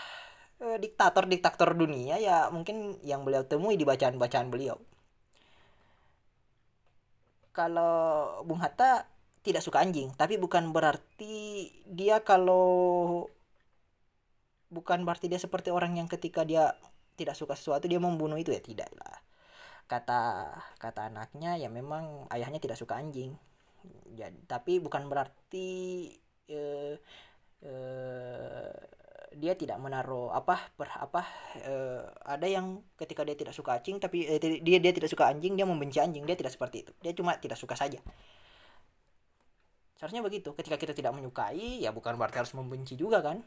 [0.62, 4.78] Eh, diktator diktator dunia ya mungkin yang beliau temui di bacaan bacaan beliau.
[7.54, 7.94] Kalau
[8.46, 9.06] Bung Hatta
[9.44, 12.66] tidak suka anjing tapi bukan berarti dia kalau
[14.72, 16.74] bukan berarti dia seperti orang yang ketika dia
[17.14, 19.18] tidak suka sesuatu dia membunuh itu ya tidak lah.
[19.90, 20.50] Kata
[20.80, 23.34] kata anaknya ya memang ayahnya tidak suka anjing.
[24.18, 25.68] Jadi tapi bukan berarti
[26.48, 26.94] eh,
[27.62, 28.74] eh,
[29.34, 31.22] dia tidak menaruh apa per apa
[31.62, 35.58] eh, ada yang ketika dia tidak suka anjing tapi eh, dia dia tidak suka anjing
[35.58, 36.92] dia membenci anjing dia tidak seperti itu.
[37.02, 37.98] Dia cuma tidak suka saja.
[39.98, 40.54] Seharusnya begitu.
[40.54, 43.42] Ketika kita tidak menyukai ya bukan berarti harus membenci juga kan?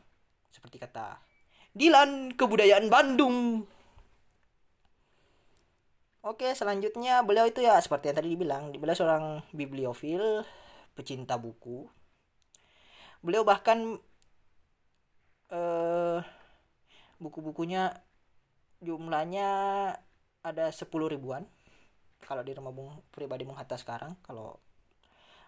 [0.52, 1.20] Seperti kata
[1.78, 3.70] Dilan kebudayaan Bandung.
[6.26, 10.42] Oke, selanjutnya beliau itu ya seperti yang tadi dibilang, beliau seorang bibliofil,
[10.98, 11.86] pecinta buku.
[13.22, 14.02] Beliau bahkan
[15.54, 16.20] eh
[17.18, 17.94] buku-bukunya
[18.84, 19.50] jumlahnya
[20.46, 21.44] ada 10 ribuan.
[22.24, 24.58] Kalau di rumah Bung pribadi Bung Hatta sekarang, kalau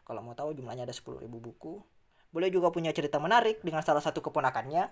[0.06, 1.82] kalau mau tahu jumlahnya ada 10 ribu buku.
[2.30, 4.86] Beliau juga punya cerita menarik dengan salah satu keponakannya.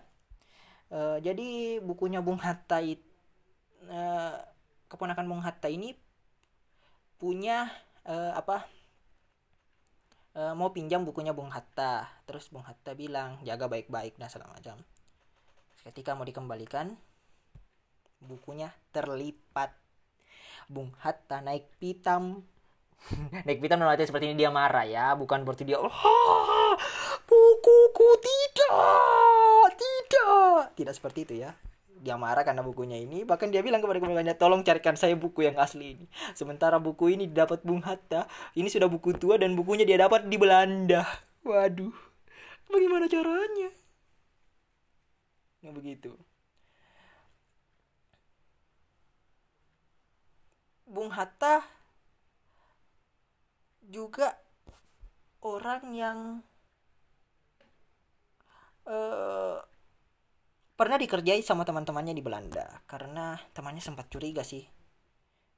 [0.89, 3.05] Eh, jadi bukunya Bung Hatta itu
[4.88, 5.93] keponakan Bung Hatta ini
[7.20, 7.68] punya
[8.08, 8.66] eh, apa
[10.38, 14.80] eh, mau pinjam bukunya Bung Hatta terus Bung Hatta bilang jaga baik-baik dan segala macam
[15.88, 16.92] ketika mau dikembalikan
[18.20, 19.72] bukunya terlipat.
[20.68, 22.44] Bung Hatta naik pitam.
[23.48, 26.74] Naik pitam dalam seperti ini dia marah ya bukan berarti dia "Ah,
[27.30, 30.74] bukuku tidak tidak.
[30.76, 31.56] Tidak seperti itu ya.
[32.04, 33.24] Dia marah karena bukunya ini.
[33.24, 36.06] Bahkan dia bilang kepada keponakannya tolong carikan saya buku yang asli ini.
[36.34, 38.28] Sementara buku ini didapat Bung Hatta.
[38.58, 41.06] Ini sudah buku tua dan bukunya dia dapat di Belanda.
[41.48, 41.96] Waduh.
[42.68, 43.72] Bagaimana caranya
[45.68, 46.15] nah begitu.
[50.88, 51.59] Bung Hatta
[53.84, 54.32] juga
[55.43, 56.20] orang yang
[58.88, 59.59] eh
[60.80, 62.63] pernah dikerjai sama teman-temannya di Belanda.
[62.88, 64.63] Karena temannya sempat curiga sih.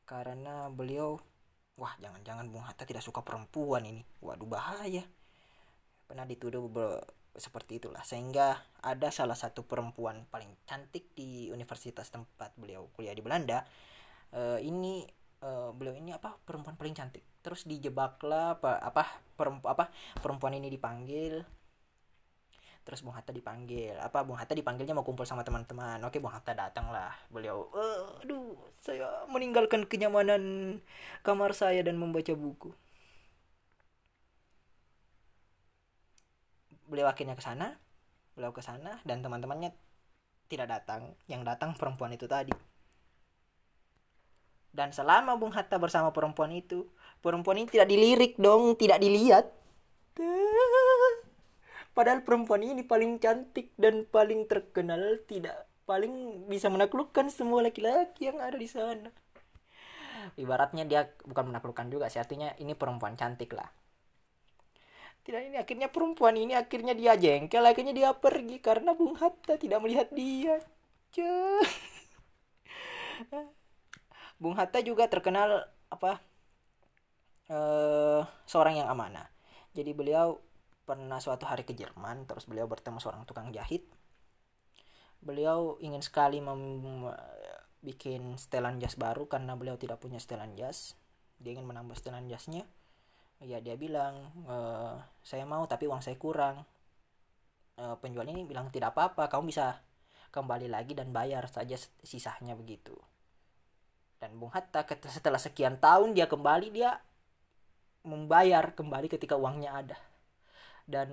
[0.10, 1.22] Karena beliau
[1.78, 4.02] wah jangan-jangan Bung Hatta tidak suka perempuan ini.
[4.26, 5.06] Waduh bahaya.
[6.10, 6.66] Pernah dituduh
[7.36, 8.02] seperti itulah.
[8.08, 13.66] Sehingga ada salah satu perempuan paling cantik di universitas tempat beliau kuliah di Belanda
[14.30, 15.02] Eh, ini
[15.42, 17.26] eh, beliau ini apa perempuan paling cantik.
[17.42, 19.04] Terus dijebaklah apa apa
[19.34, 19.86] perempuan apa
[20.22, 21.42] perempuan ini dipanggil.
[22.86, 23.98] Terus Bung Hatta dipanggil.
[24.02, 26.02] Apa Bung Hatta dipanggilnya mau kumpul sama teman-teman.
[26.06, 30.78] Oke Bung Hatta datang lah beliau "Eh, aduh saya meninggalkan kenyamanan
[31.26, 32.72] kamar saya dan membaca buku
[36.90, 37.78] beliau akhirnya ke sana
[38.34, 39.72] beliau ke sana dan teman-temannya
[40.50, 42.52] tidak datang yang datang perempuan itu tadi
[44.74, 46.90] dan selama Bung Hatta bersama perempuan itu
[47.22, 49.46] perempuan ini tidak dilirik dong tidak dilihat
[52.00, 58.40] Padahal perempuan ini paling cantik dan paling terkenal tidak paling bisa menaklukkan semua laki-laki yang
[58.40, 59.12] ada di sana.
[60.40, 63.68] Ibaratnya dia bukan menaklukkan juga sih artinya ini perempuan cantik lah.
[65.30, 69.78] Tidak ini akhirnya perempuan ini akhirnya dia jengkel akhirnya dia pergi karena Bung Hatta tidak
[69.86, 70.58] melihat dia.
[71.14, 71.70] Cah.
[74.42, 76.18] Bung Hatta juga terkenal apa
[77.54, 79.30] eh seorang yang amanah.
[79.78, 80.42] Jadi beliau
[80.90, 83.86] pernah suatu hari ke Jerman terus beliau bertemu seorang tukang jahit
[85.22, 87.14] beliau ingin sekali mem-
[87.86, 90.98] bikin setelan jas baru karena beliau tidak punya setelan jas
[91.38, 92.66] dia ingin menambah setelan jasnya
[93.44, 96.64] ya dia bilang "Eh, saya mau tapi uang saya kurang.
[97.80, 99.80] Eh, penjual ini bilang tidak apa-apa kamu bisa
[100.36, 102.94] kembali lagi dan bayar saja sisanya begitu.
[104.20, 107.00] Dan Bung Hatta setelah sekian tahun dia kembali dia
[108.04, 109.98] membayar kembali ketika uangnya ada.
[110.84, 111.10] Dan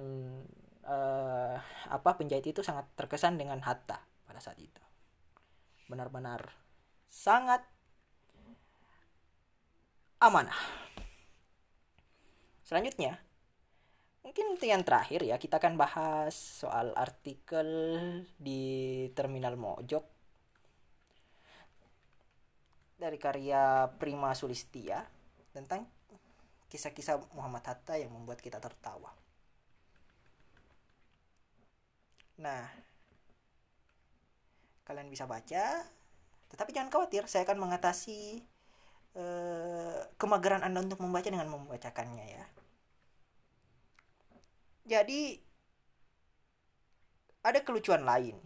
[0.83, 1.57] eh,
[1.91, 4.83] apa penjahit itu sangat terkesan dengan Hatta pada saat itu.
[5.87, 6.51] Benar-benar
[7.07, 7.63] sangat
[10.19, 10.86] amanah
[12.67, 13.23] selanjutnya
[14.27, 17.95] mungkin itu yang terakhir ya kita akan bahas soal artikel
[18.37, 20.03] di terminal Mojok
[22.99, 25.07] dari karya Prima Sulistia
[25.55, 25.87] tentang
[26.67, 29.15] kisah-kisah Muhammad Hatta yang membuat kita tertawa
[32.37, 32.69] Nah,
[34.85, 35.89] kalian bisa baca,
[36.53, 38.45] tetapi jangan khawatir, saya akan mengatasi
[39.17, 42.45] eh, kemageran Anda untuk membaca dengan membacakannya ya.
[44.87, 45.35] Jadi
[47.43, 48.39] ada kelucuan lain.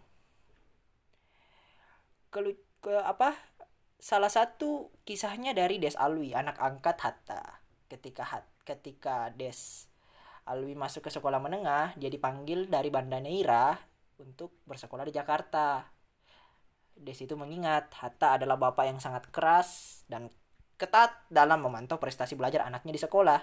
[2.32, 3.36] Kelu ke apa?
[4.00, 7.60] Salah satu kisahnya dari Des Alwi, anak angkat Hatta.
[7.92, 9.84] Ketika Hat, ketika Des
[10.48, 13.76] Alwi masuk ke sekolah menengah, dia dipanggil dari Banda Neira
[14.16, 15.84] untuk bersekolah di Jakarta.
[16.96, 20.32] Des itu mengingat Hatta adalah bapak yang sangat keras dan
[20.80, 23.40] ketat dalam memantau prestasi belajar anaknya di sekolah.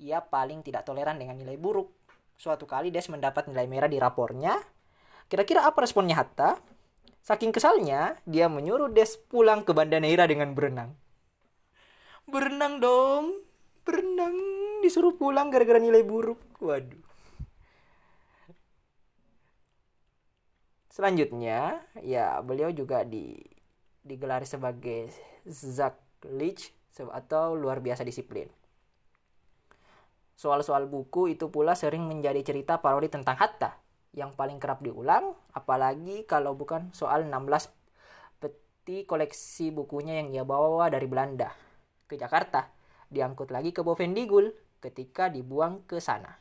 [0.00, 1.99] Ia paling tidak toleran dengan nilai buruk.
[2.40, 4.56] Suatu kali Des mendapat nilai merah di rapornya
[5.28, 6.56] Kira-kira apa responnya Hatta?
[7.20, 10.96] Saking kesalnya, dia menyuruh Des pulang ke Banda Neira dengan berenang.
[12.24, 13.44] Berenang dong,
[13.84, 14.34] berenang.
[14.80, 16.40] Disuruh pulang gara-gara nilai buruk.
[16.58, 17.04] Waduh.
[20.90, 23.36] Selanjutnya, ya beliau juga di
[24.02, 25.14] digelari sebagai
[25.46, 28.50] Zack Leach atau luar biasa disiplin.
[30.40, 33.76] Soal-soal buku itu pula sering menjadi cerita parodi tentang Hatta
[34.16, 37.68] yang paling kerap diulang, apalagi kalau bukan soal 16
[38.40, 41.52] peti koleksi bukunya yang ia bawa dari Belanda
[42.08, 42.72] ke Jakarta,
[43.12, 46.40] diangkut lagi ke Bovendigul ketika dibuang ke sana.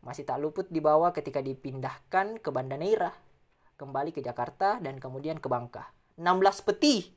[0.00, 3.12] Masih tak luput dibawa ketika dipindahkan ke Banda Neira,
[3.76, 5.92] kembali ke Jakarta dan kemudian ke Bangka.
[6.16, 7.12] 16 peti.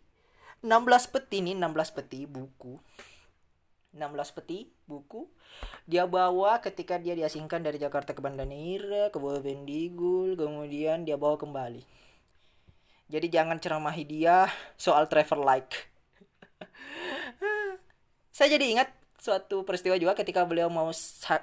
[0.67, 0.67] 16
[1.15, 2.75] peti nih, 16 peti buku
[3.93, 5.25] 16 peti buku.
[5.89, 11.35] Dia bawa ketika dia diasingkan dari Jakarta ke Banda Neira ke Bendigul kemudian dia bawa
[11.41, 11.81] kembali.
[13.09, 14.45] Jadi jangan ceramahi dia
[14.77, 15.89] soal travel like.
[18.35, 20.93] Saya jadi ingat suatu peristiwa juga ketika beliau mau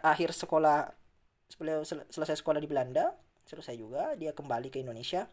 [0.01, 0.88] akhir sekolah
[1.59, 3.14] beliau sel selesai sekolah di Belanda
[3.47, 5.26] selesai juga dia kembali ke Indonesia.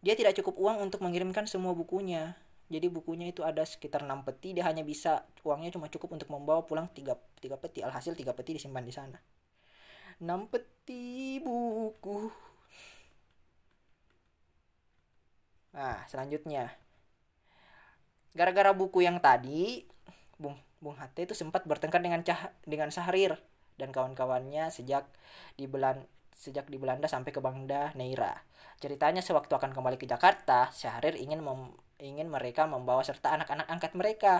[0.00, 2.38] Dia tidak cukup uang untuk mengirimkan semua bukunya
[2.68, 6.68] jadi bukunya itu ada sekitar 6 peti dia hanya bisa uangnya cuma cukup untuk membawa
[6.68, 9.18] pulang 3, 3 peti alhasil 3 peti disimpan di sana.
[10.20, 12.28] 6 peti buku.
[15.72, 16.76] Nah selanjutnya.
[18.36, 19.88] Gara-gara buku yang tadi
[20.36, 23.40] Bung Bung Hatta itu sempat bertengkar dengan Cah dengan Sahrir
[23.80, 25.08] dan kawan-kawannya sejak
[25.56, 26.04] di Belan
[26.36, 28.44] sejak di Belanda sampai ke Banda Neira.
[28.78, 33.92] Ceritanya sewaktu akan kembali ke Jakarta, Syahrir ingin mem ingin mereka membawa serta anak-anak angkat
[33.98, 34.32] mereka,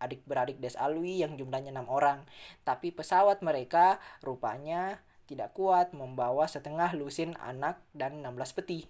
[0.00, 2.24] adik-beradik Des Alwi yang jumlahnya enam orang.
[2.64, 8.88] Tapi pesawat mereka rupanya tidak kuat membawa setengah lusin anak dan 16 peti.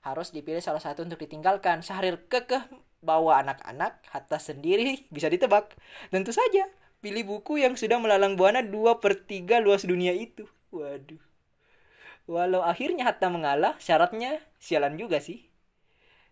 [0.00, 1.84] Harus dipilih salah satu untuk ditinggalkan.
[1.84, 2.64] Syahrir kekeh
[3.04, 5.76] bawa anak-anak, Hatta sendiri bisa ditebak.
[6.08, 6.68] Tentu saja,
[7.04, 10.48] pilih buku yang sudah melalang buana 2 per 3 luas dunia itu.
[10.72, 11.20] Waduh.
[12.24, 15.49] Walau akhirnya Hatta mengalah, syaratnya sialan juga sih.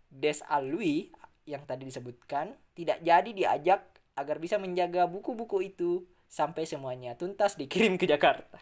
[0.08, 1.12] Des Alwi
[1.48, 3.80] yang tadi disebutkan tidak jadi diajak
[4.18, 8.60] agar bisa menjaga buku-buku itu sampai semuanya tuntas dikirim ke Jakarta.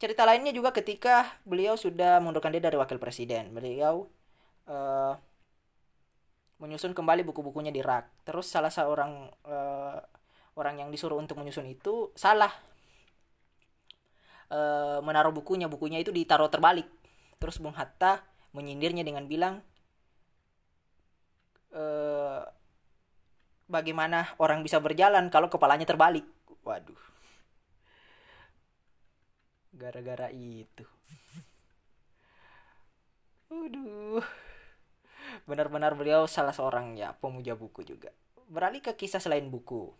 [0.00, 4.04] Cerita lainnya juga ketika beliau sudah mengundurkan diri dari wakil presiden, beliau
[4.68, 5.16] uh,
[6.60, 8.24] menyusun kembali buku-bukunya di rak.
[8.26, 9.98] Terus salah seorang uh,
[10.54, 12.52] orang yang disuruh untuk menyusun itu salah
[14.52, 16.86] uh, menaruh bukunya, bukunya itu ditaruh terbalik.
[17.38, 18.24] Terus Bung Hatta
[18.54, 19.60] menyindirnya dengan bilang
[21.74, 21.84] e,
[23.66, 26.24] bagaimana orang bisa berjalan kalau kepalanya terbalik
[26.62, 27.02] waduh
[29.74, 30.86] gara-gara itu
[33.54, 34.24] Waduh.
[35.46, 38.10] Benar-benar beliau salah seorang ya pemuja buku juga.
[38.50, 39.94] Beralih ke kisah selain buku.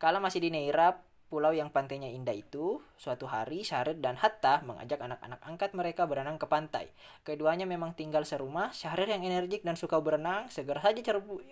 [0.00, 0.96] Kala masih di Neira,
[1.26, 6.38] pulau yang pantainya indah itu, suatu hari Syahrir dan Hatta mengajak anak-anak angkat mereka berenang
[6.38, 6.86] ke pantai.
[7.26, 11.42] Keduanya memang tinggal serumah, Syahrir yang energik dan suka berenang, segera saja cerbu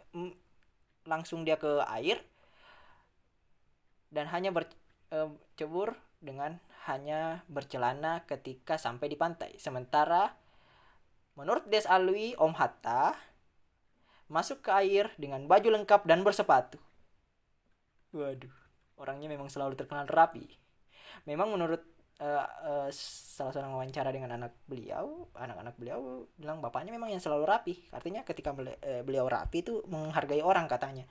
[1.04, 2.22] langsung dia ke air
[4.14, 9.58] dan hanya bercebur dengan hanya bercelana ketika sampai di pantai.
[9.58, 10.32] Sementara
[11.34, 13.18] menurut Des Alwi Om Hatta
[14.30, 16.80] masuk ke air dengan baju lengkap dan bersepatu.
[18.14, 18.63] Waduh
[18.98, 20.46] orangnya memang selalu terkenal rapi.
[21.24, 21.82] Memang menurut
[22.20, 27.44] uh, uh, salah seorang wawancara dengan anak beliau, anak-anak beliau bilang bapaknya memang yang selalu
[27.48, 27.74] rapi.
[27.90, 31.06] Artinya ketika beliau, uh, beliau rapi itu menghargai orang katanya.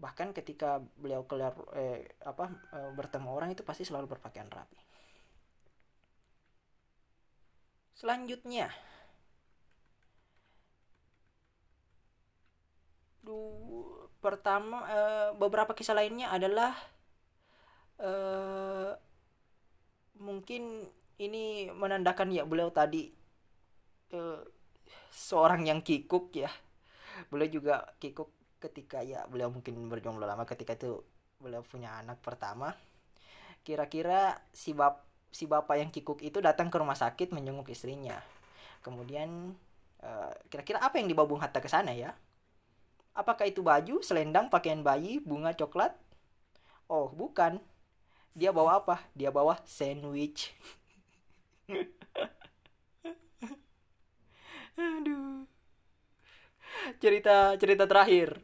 [0.00, 4.80] Bahkan ketika beliau keluar eh, apa uh, bertemu orang itu pasti selalu berpakaian rapi.
[8.00, 8.72] Selanjutnya,
[13.30, 13.38] du
[14.18, 16.74] pertama uh, beberapa kisah lainnya adalah
[18.02, 18.92] uh,
[20.18, 20.90] mungkin
[21.22, 23.08] ini menandakan ya beliau tadi
[24.12, 24.42] uh,
[25.14, 26.50] seorang yang kikuk ya.
[27.30, 31.00] Beliau juga kikuk ketika ya beliau mungkin berjomblo lama ketika itu
[31.38, 32.74] beliau punya anak pertama.
[33.62, 38.20] Kira-kira si bap si bapak yang kikuk itu datang ke rumah sakit menjenguk istrinya.
[38.84, 39.56] Kemudian
[40.48, 42.16] kira-kira uh, apa yang dibawa Bung Hatta ke sana ya
[43.14, 45.94] Apakah itu baju, selendang, pakaian bayi, bunga coklat?
[46.90, 47.62] Oh, bukan.
[48.38, 49.02] Dia bawa apa?
[49.18, 50.54] Dia bawa sandwich.
[54.76, 55.46] Aduh.
[57.00, 58.38] Cerita cerita terakhir.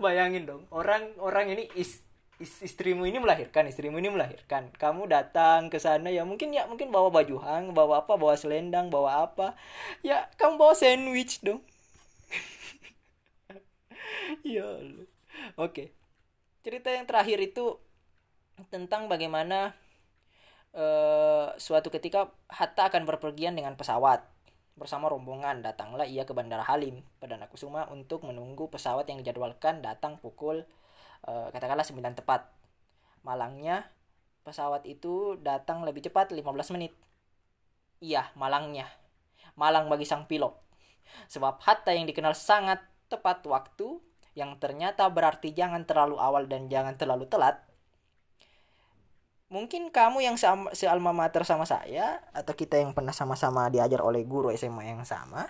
[0.00, 2.02] Bayangin dong, orang orang ini is
[2.42, 6.90] is- istrimu ini melahirkan istrimu ini melahirkan kamu datang ke sana ya mungkin ya mungkin
[6.90, 9.54] bawa baju hang bawa apa bawa selendang bawa apa
[10.02, 11.62] ya kamu bawa sandwich dong
[14.54, 14.66] ya
[15.58, 15.90] oke.
[16.62, 17.78] Cerita yang terakhir itu
[18.70, 19.74] tentang bagaimana
[20.76, 24.24] eh, suatu ketika Hatta akan berpergian dengan pesawat.
[24.72, 30.16] Bersama rombongan datanglah ia ke Bandara Halim Perdana Kusuma untuk menunggu pesawat yang dijadwalkan datang
[30.16, 30.64] pukul
[31.28, 32.48] eh, katakanlah 9 tepat.
[33.22, 33.86] Malangnya
[34.42, 36.92] pesawat itu datang lebih cepat 15 menit.
[38.02, 38.90] Iya malangnya.
[39.54, 40.56] Malang bagi sang pilot.
[41.28, 42.80] Sebab Hatta yang dikenal sangat
[43.12, 44.00] tepat waktu
[44.32, 47.60] yang ternyata berarti jangan terlalu awal dan jangan terlalu telat.
[49.52, 50.40] Mungkin kamu yang
[50.72, 55.44] sealma mater sama saya atau kita yang pernah sama-sama diajar oleh guru SMA yang sama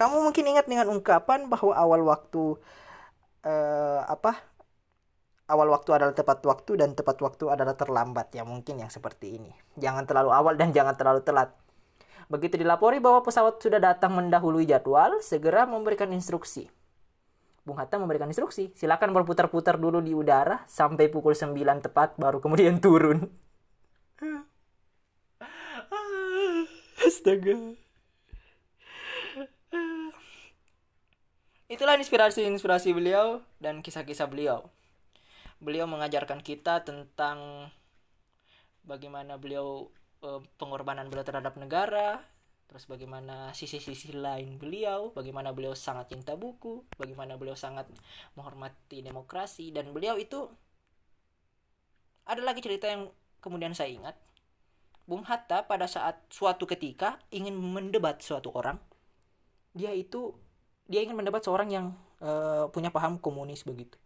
[0.00, 2.56] kamu mungkin ingat dengan ungkapan bahwa awal waktu
[3.44, 4.32] eh, apa?
[5.44, 9.52] Awal waktu adalah tepat waktu dan tepat waktu adalah terlambat ya mungkin yang seperti ini.
[9.76, 11.52] Jangan terlalu awal dan jangan terlalu telat.
[12.32, 16.72] Begitu dilapori bahwa pesawat sudah datang mendahului jadwal segera memberikan instruksi
[17.60, 21.52] Bung Hatta memberikan instruksi, silakan berputar-putar dulu di udara sampai pukul 9
[21.84, 23.28] tepat baru kemudian turun.
[27.06, 27.56] Astaga.
[31.70, 34.66] Itulah inspirasi-inspirasi beliau dan kisah-kisah beliau.
[35.62, 37.70] Beliau mengajarkan kita tentang
[38.82, 39.86] bagaimana beliau
[40.24, 42.24] eh, pengorbanan beliau terhadap negara,
[42.70, 47.90] terus bagaimana sisi-sisi lain beliau, bagaimana beliau sangat cinta buku, bagaimana beliau sangat
[48.38, 50.46] menghormati demokrasi dan beliau itu
[52.30, 53.10] ada lagi cerita yang
[53.42, 54.14] kemudian saya ingat.
[55.02, 58.78] Bung Hatta pada saat suatu ketika ingin mendebat suatu orang,
[59.74, 60.38] dia itu
[60.86, 61.86] dia ingin mendebat seorang yang
[62.22, 63.98] eh, punya paham komunis begitu.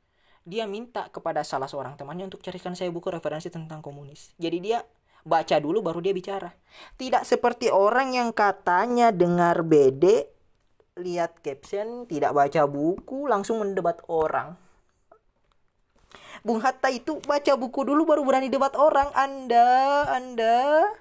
[0.48, 4.32] Dia minta kepada salah seorang temannya untuk carikan saya buku referensi tentang komunis.
[4.40, 4.80] Jadi dia
[5.24, 6.52] baca dulu baru dia bicara.
[7.00, 10.28] Tidak seperti orang yang katanya dengar BD,
[11.00, 14.54] lihat caption, tidak baca buku, langsung mendebat orang.
[16.44, 19.08] Bung Hatta itu baca buku dulu baru berani debat orang.
[19.16, 20.92] Anda, Anda,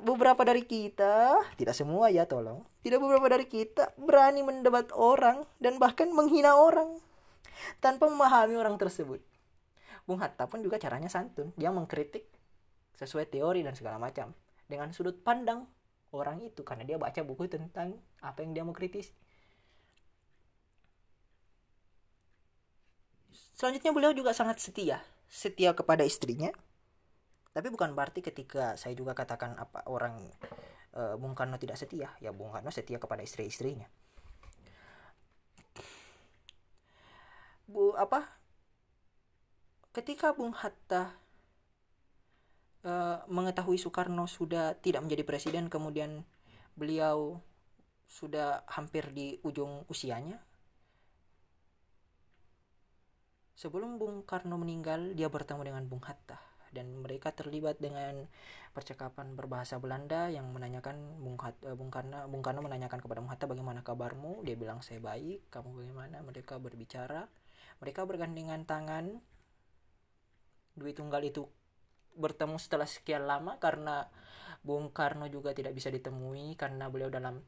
[0.00, 5.76] beberapa dari kita, tidak semua ya tolong, tidak beberapa dari kita berani mendebat orang dan
[5.76, 6.96] bahkan menghina orang
[7.84, 9.20] tanpa memahami orang tersebut.
[10.08, 11.52] Bung Hatta pun juga caranya santun.
[11.60, 12.24] Dia mengkritik
[12.98, 14.34] sesuai teori dan segala macam
[14.66, 15.64] dengan sudut pandang
[16.10, 19.14] orang itu karena dia baca buku tentang apa yang dia mau kritis.
[23.58, 26.54] Selanjutnya beliau juga sangat setia, setia kepada istrinya.
[27.50, 30.14] Tapi bukan berarti ketika saya juga katakan apa orang
[30.94, 33.90] eh, Bung Karno tidak setia, ya Bung Karno setia kepada istri-istrinya.
[37.66, 38.30] Bu apa?
[39.90, 41.18] Ketika Bung Hatta
[42.88, 46.24] eh, mengetahui Soekarno sudah tidak menjadi presiden, kemudian
[46.72, 47.44] beliau
[48.08, 50.40] sudah hampir di ujung usianya.
[53.58, 56.38] Sebelum Bung Karno meninggal, dia bertemu dengan Bung Hatta
[56.72, 58.28] dan mereka terlibat dengan
[58.76, 63.48] percakapan berbahasa Belanda yang menanyakan Bung, Hatta, Bung Karno Bung Karno menanyakan kepada Bung Hatta
[63.48, 64.44] bagaimana kabarmu?
[64.44, 66.22] Dia bilang saya baik kamu bagaimana?
[66.22, 67.26] Mereka berbicara.
[67.82, 69.18] Mereka bergandengan tangan.
[70.78, 71.50] Dwi Tunggal itu
[72.18, 74.10] bertemu setelah sekian lama karena
[74.66, 77.38] Bung Karno juga tidak bisa ditemui karena beliau dalam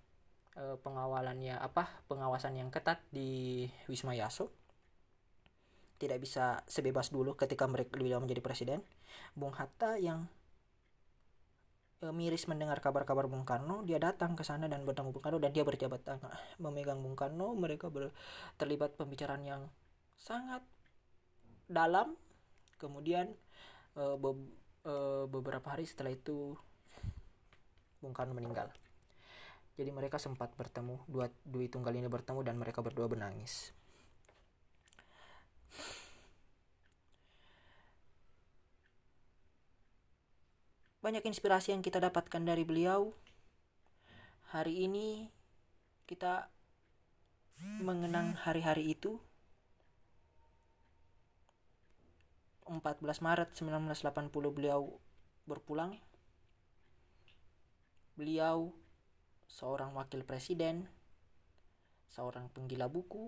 [0.56, 4.54] eh, pengawalannya apa pengawasan yang ketat di Wisma Yaso.
[6.00, 8.80] Tidak bisa sebebas dulu ketika mereka beliau menjadi presiden.
[9.36, 10.30] Bung Hatta yang
[12.00, 15.52] eh, miris mendengar kabar-kabar Bung Karno dia datang ke sana dan bertemu Bung Karno dan
[15.52, 17.52] dia berjabat tangan memegang Bung Karno.
[17.58, 18.14] Mereka ber-
[18.56, 19.62] terlibat pembicaraan yang
[20.16, 20.62] sangat
[21.66, 22.14] dalam.
[22.80, 23.34] Kemudian
[23.98, 24.16] eh,
[24.86, 26.56] eh, beberapa hari setelah itu
[28.00, 28.72] Bung Karno meninggal.
[29.76, 33.72] Jadi mereka sempat bertemu dua Dwi Tunggal ini bertemu dan mereka berdua menangis.
[41.00, 43.16] Banyak inspirasi yang kita dapatkan dari beliau.
[44.52, 45.32] Hari ini
[46.04, 46.52] kita
[47.80, 49.16] mengenang hari-hari itu
[52.70, 55.02] 14 Maret 1980 beliau
[55.42, 55.98] berpulang.
[58.14, 58.70] Beliau
[59.50, 60.86] seorang wakil presiden,
[62.14, 63.26] seorang penggila buku,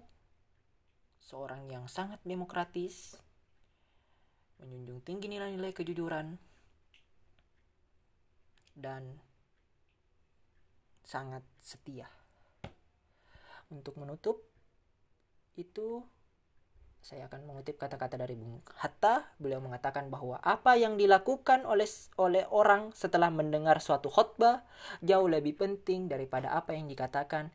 [1.19, 3.19] seorang yang sangat demokratis,
[4.63, 6.39] menjunjung tinggi nilai-nilai kejujuran,
[8.79, 9.19] dan
[11.03, 12.07] sangat setia.
[13.75, 14.39] Untuk menutup,
[15.59, 16.07] itu
[17.03, 19.27] saya akan mengutip kata-kata dari Bung Hatta.
[19.43, 24.63] Beliau mengatakan bahwa apa yang dilakukan oleh oleh orang setelah mendengar suatu khutbah
[25.03, 27.51] jauh lebih penting daripada apa yang dikatakan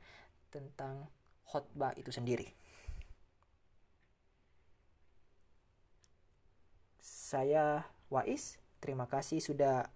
[0.51, 1.07] tentang
[1.47, 2.51] khutbah itu sendiri.
[6.99, 9.87] Saya Wais, terima kasih sudah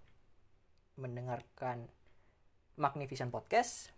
[0.96, 1.92] mendengarkan
[2.80, 3.92] Magnificent Podcast.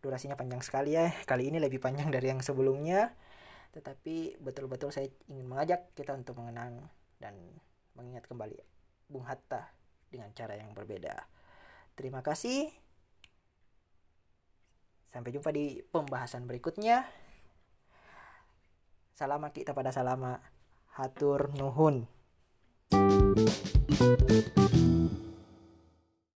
[0.00, 1.12] Durasinya panjang sekali ya.
[1.28, 3.12] Kali ini lebih panjang dari yang sebelumnya
[3.72, 6.88] tetapi betul-betul saya ingin mengajak kita untuk mengenang
[7.20, 7.34] dan
[7.94, 8.56] mengingat kembali
[9.10, 9.68] Bung Hatta
[10.08, 11.26] dengan cara yang berbeda.
[11.98, 12.70] Terima kasih.
[15.08, 17.08] Sampai jumpa di pembahasan berikutnya.
[19.16, 20.38] Salama kita pada salama.
[20.94, 22.06] Hatur nuhun.
[23.98, 24.67] thank you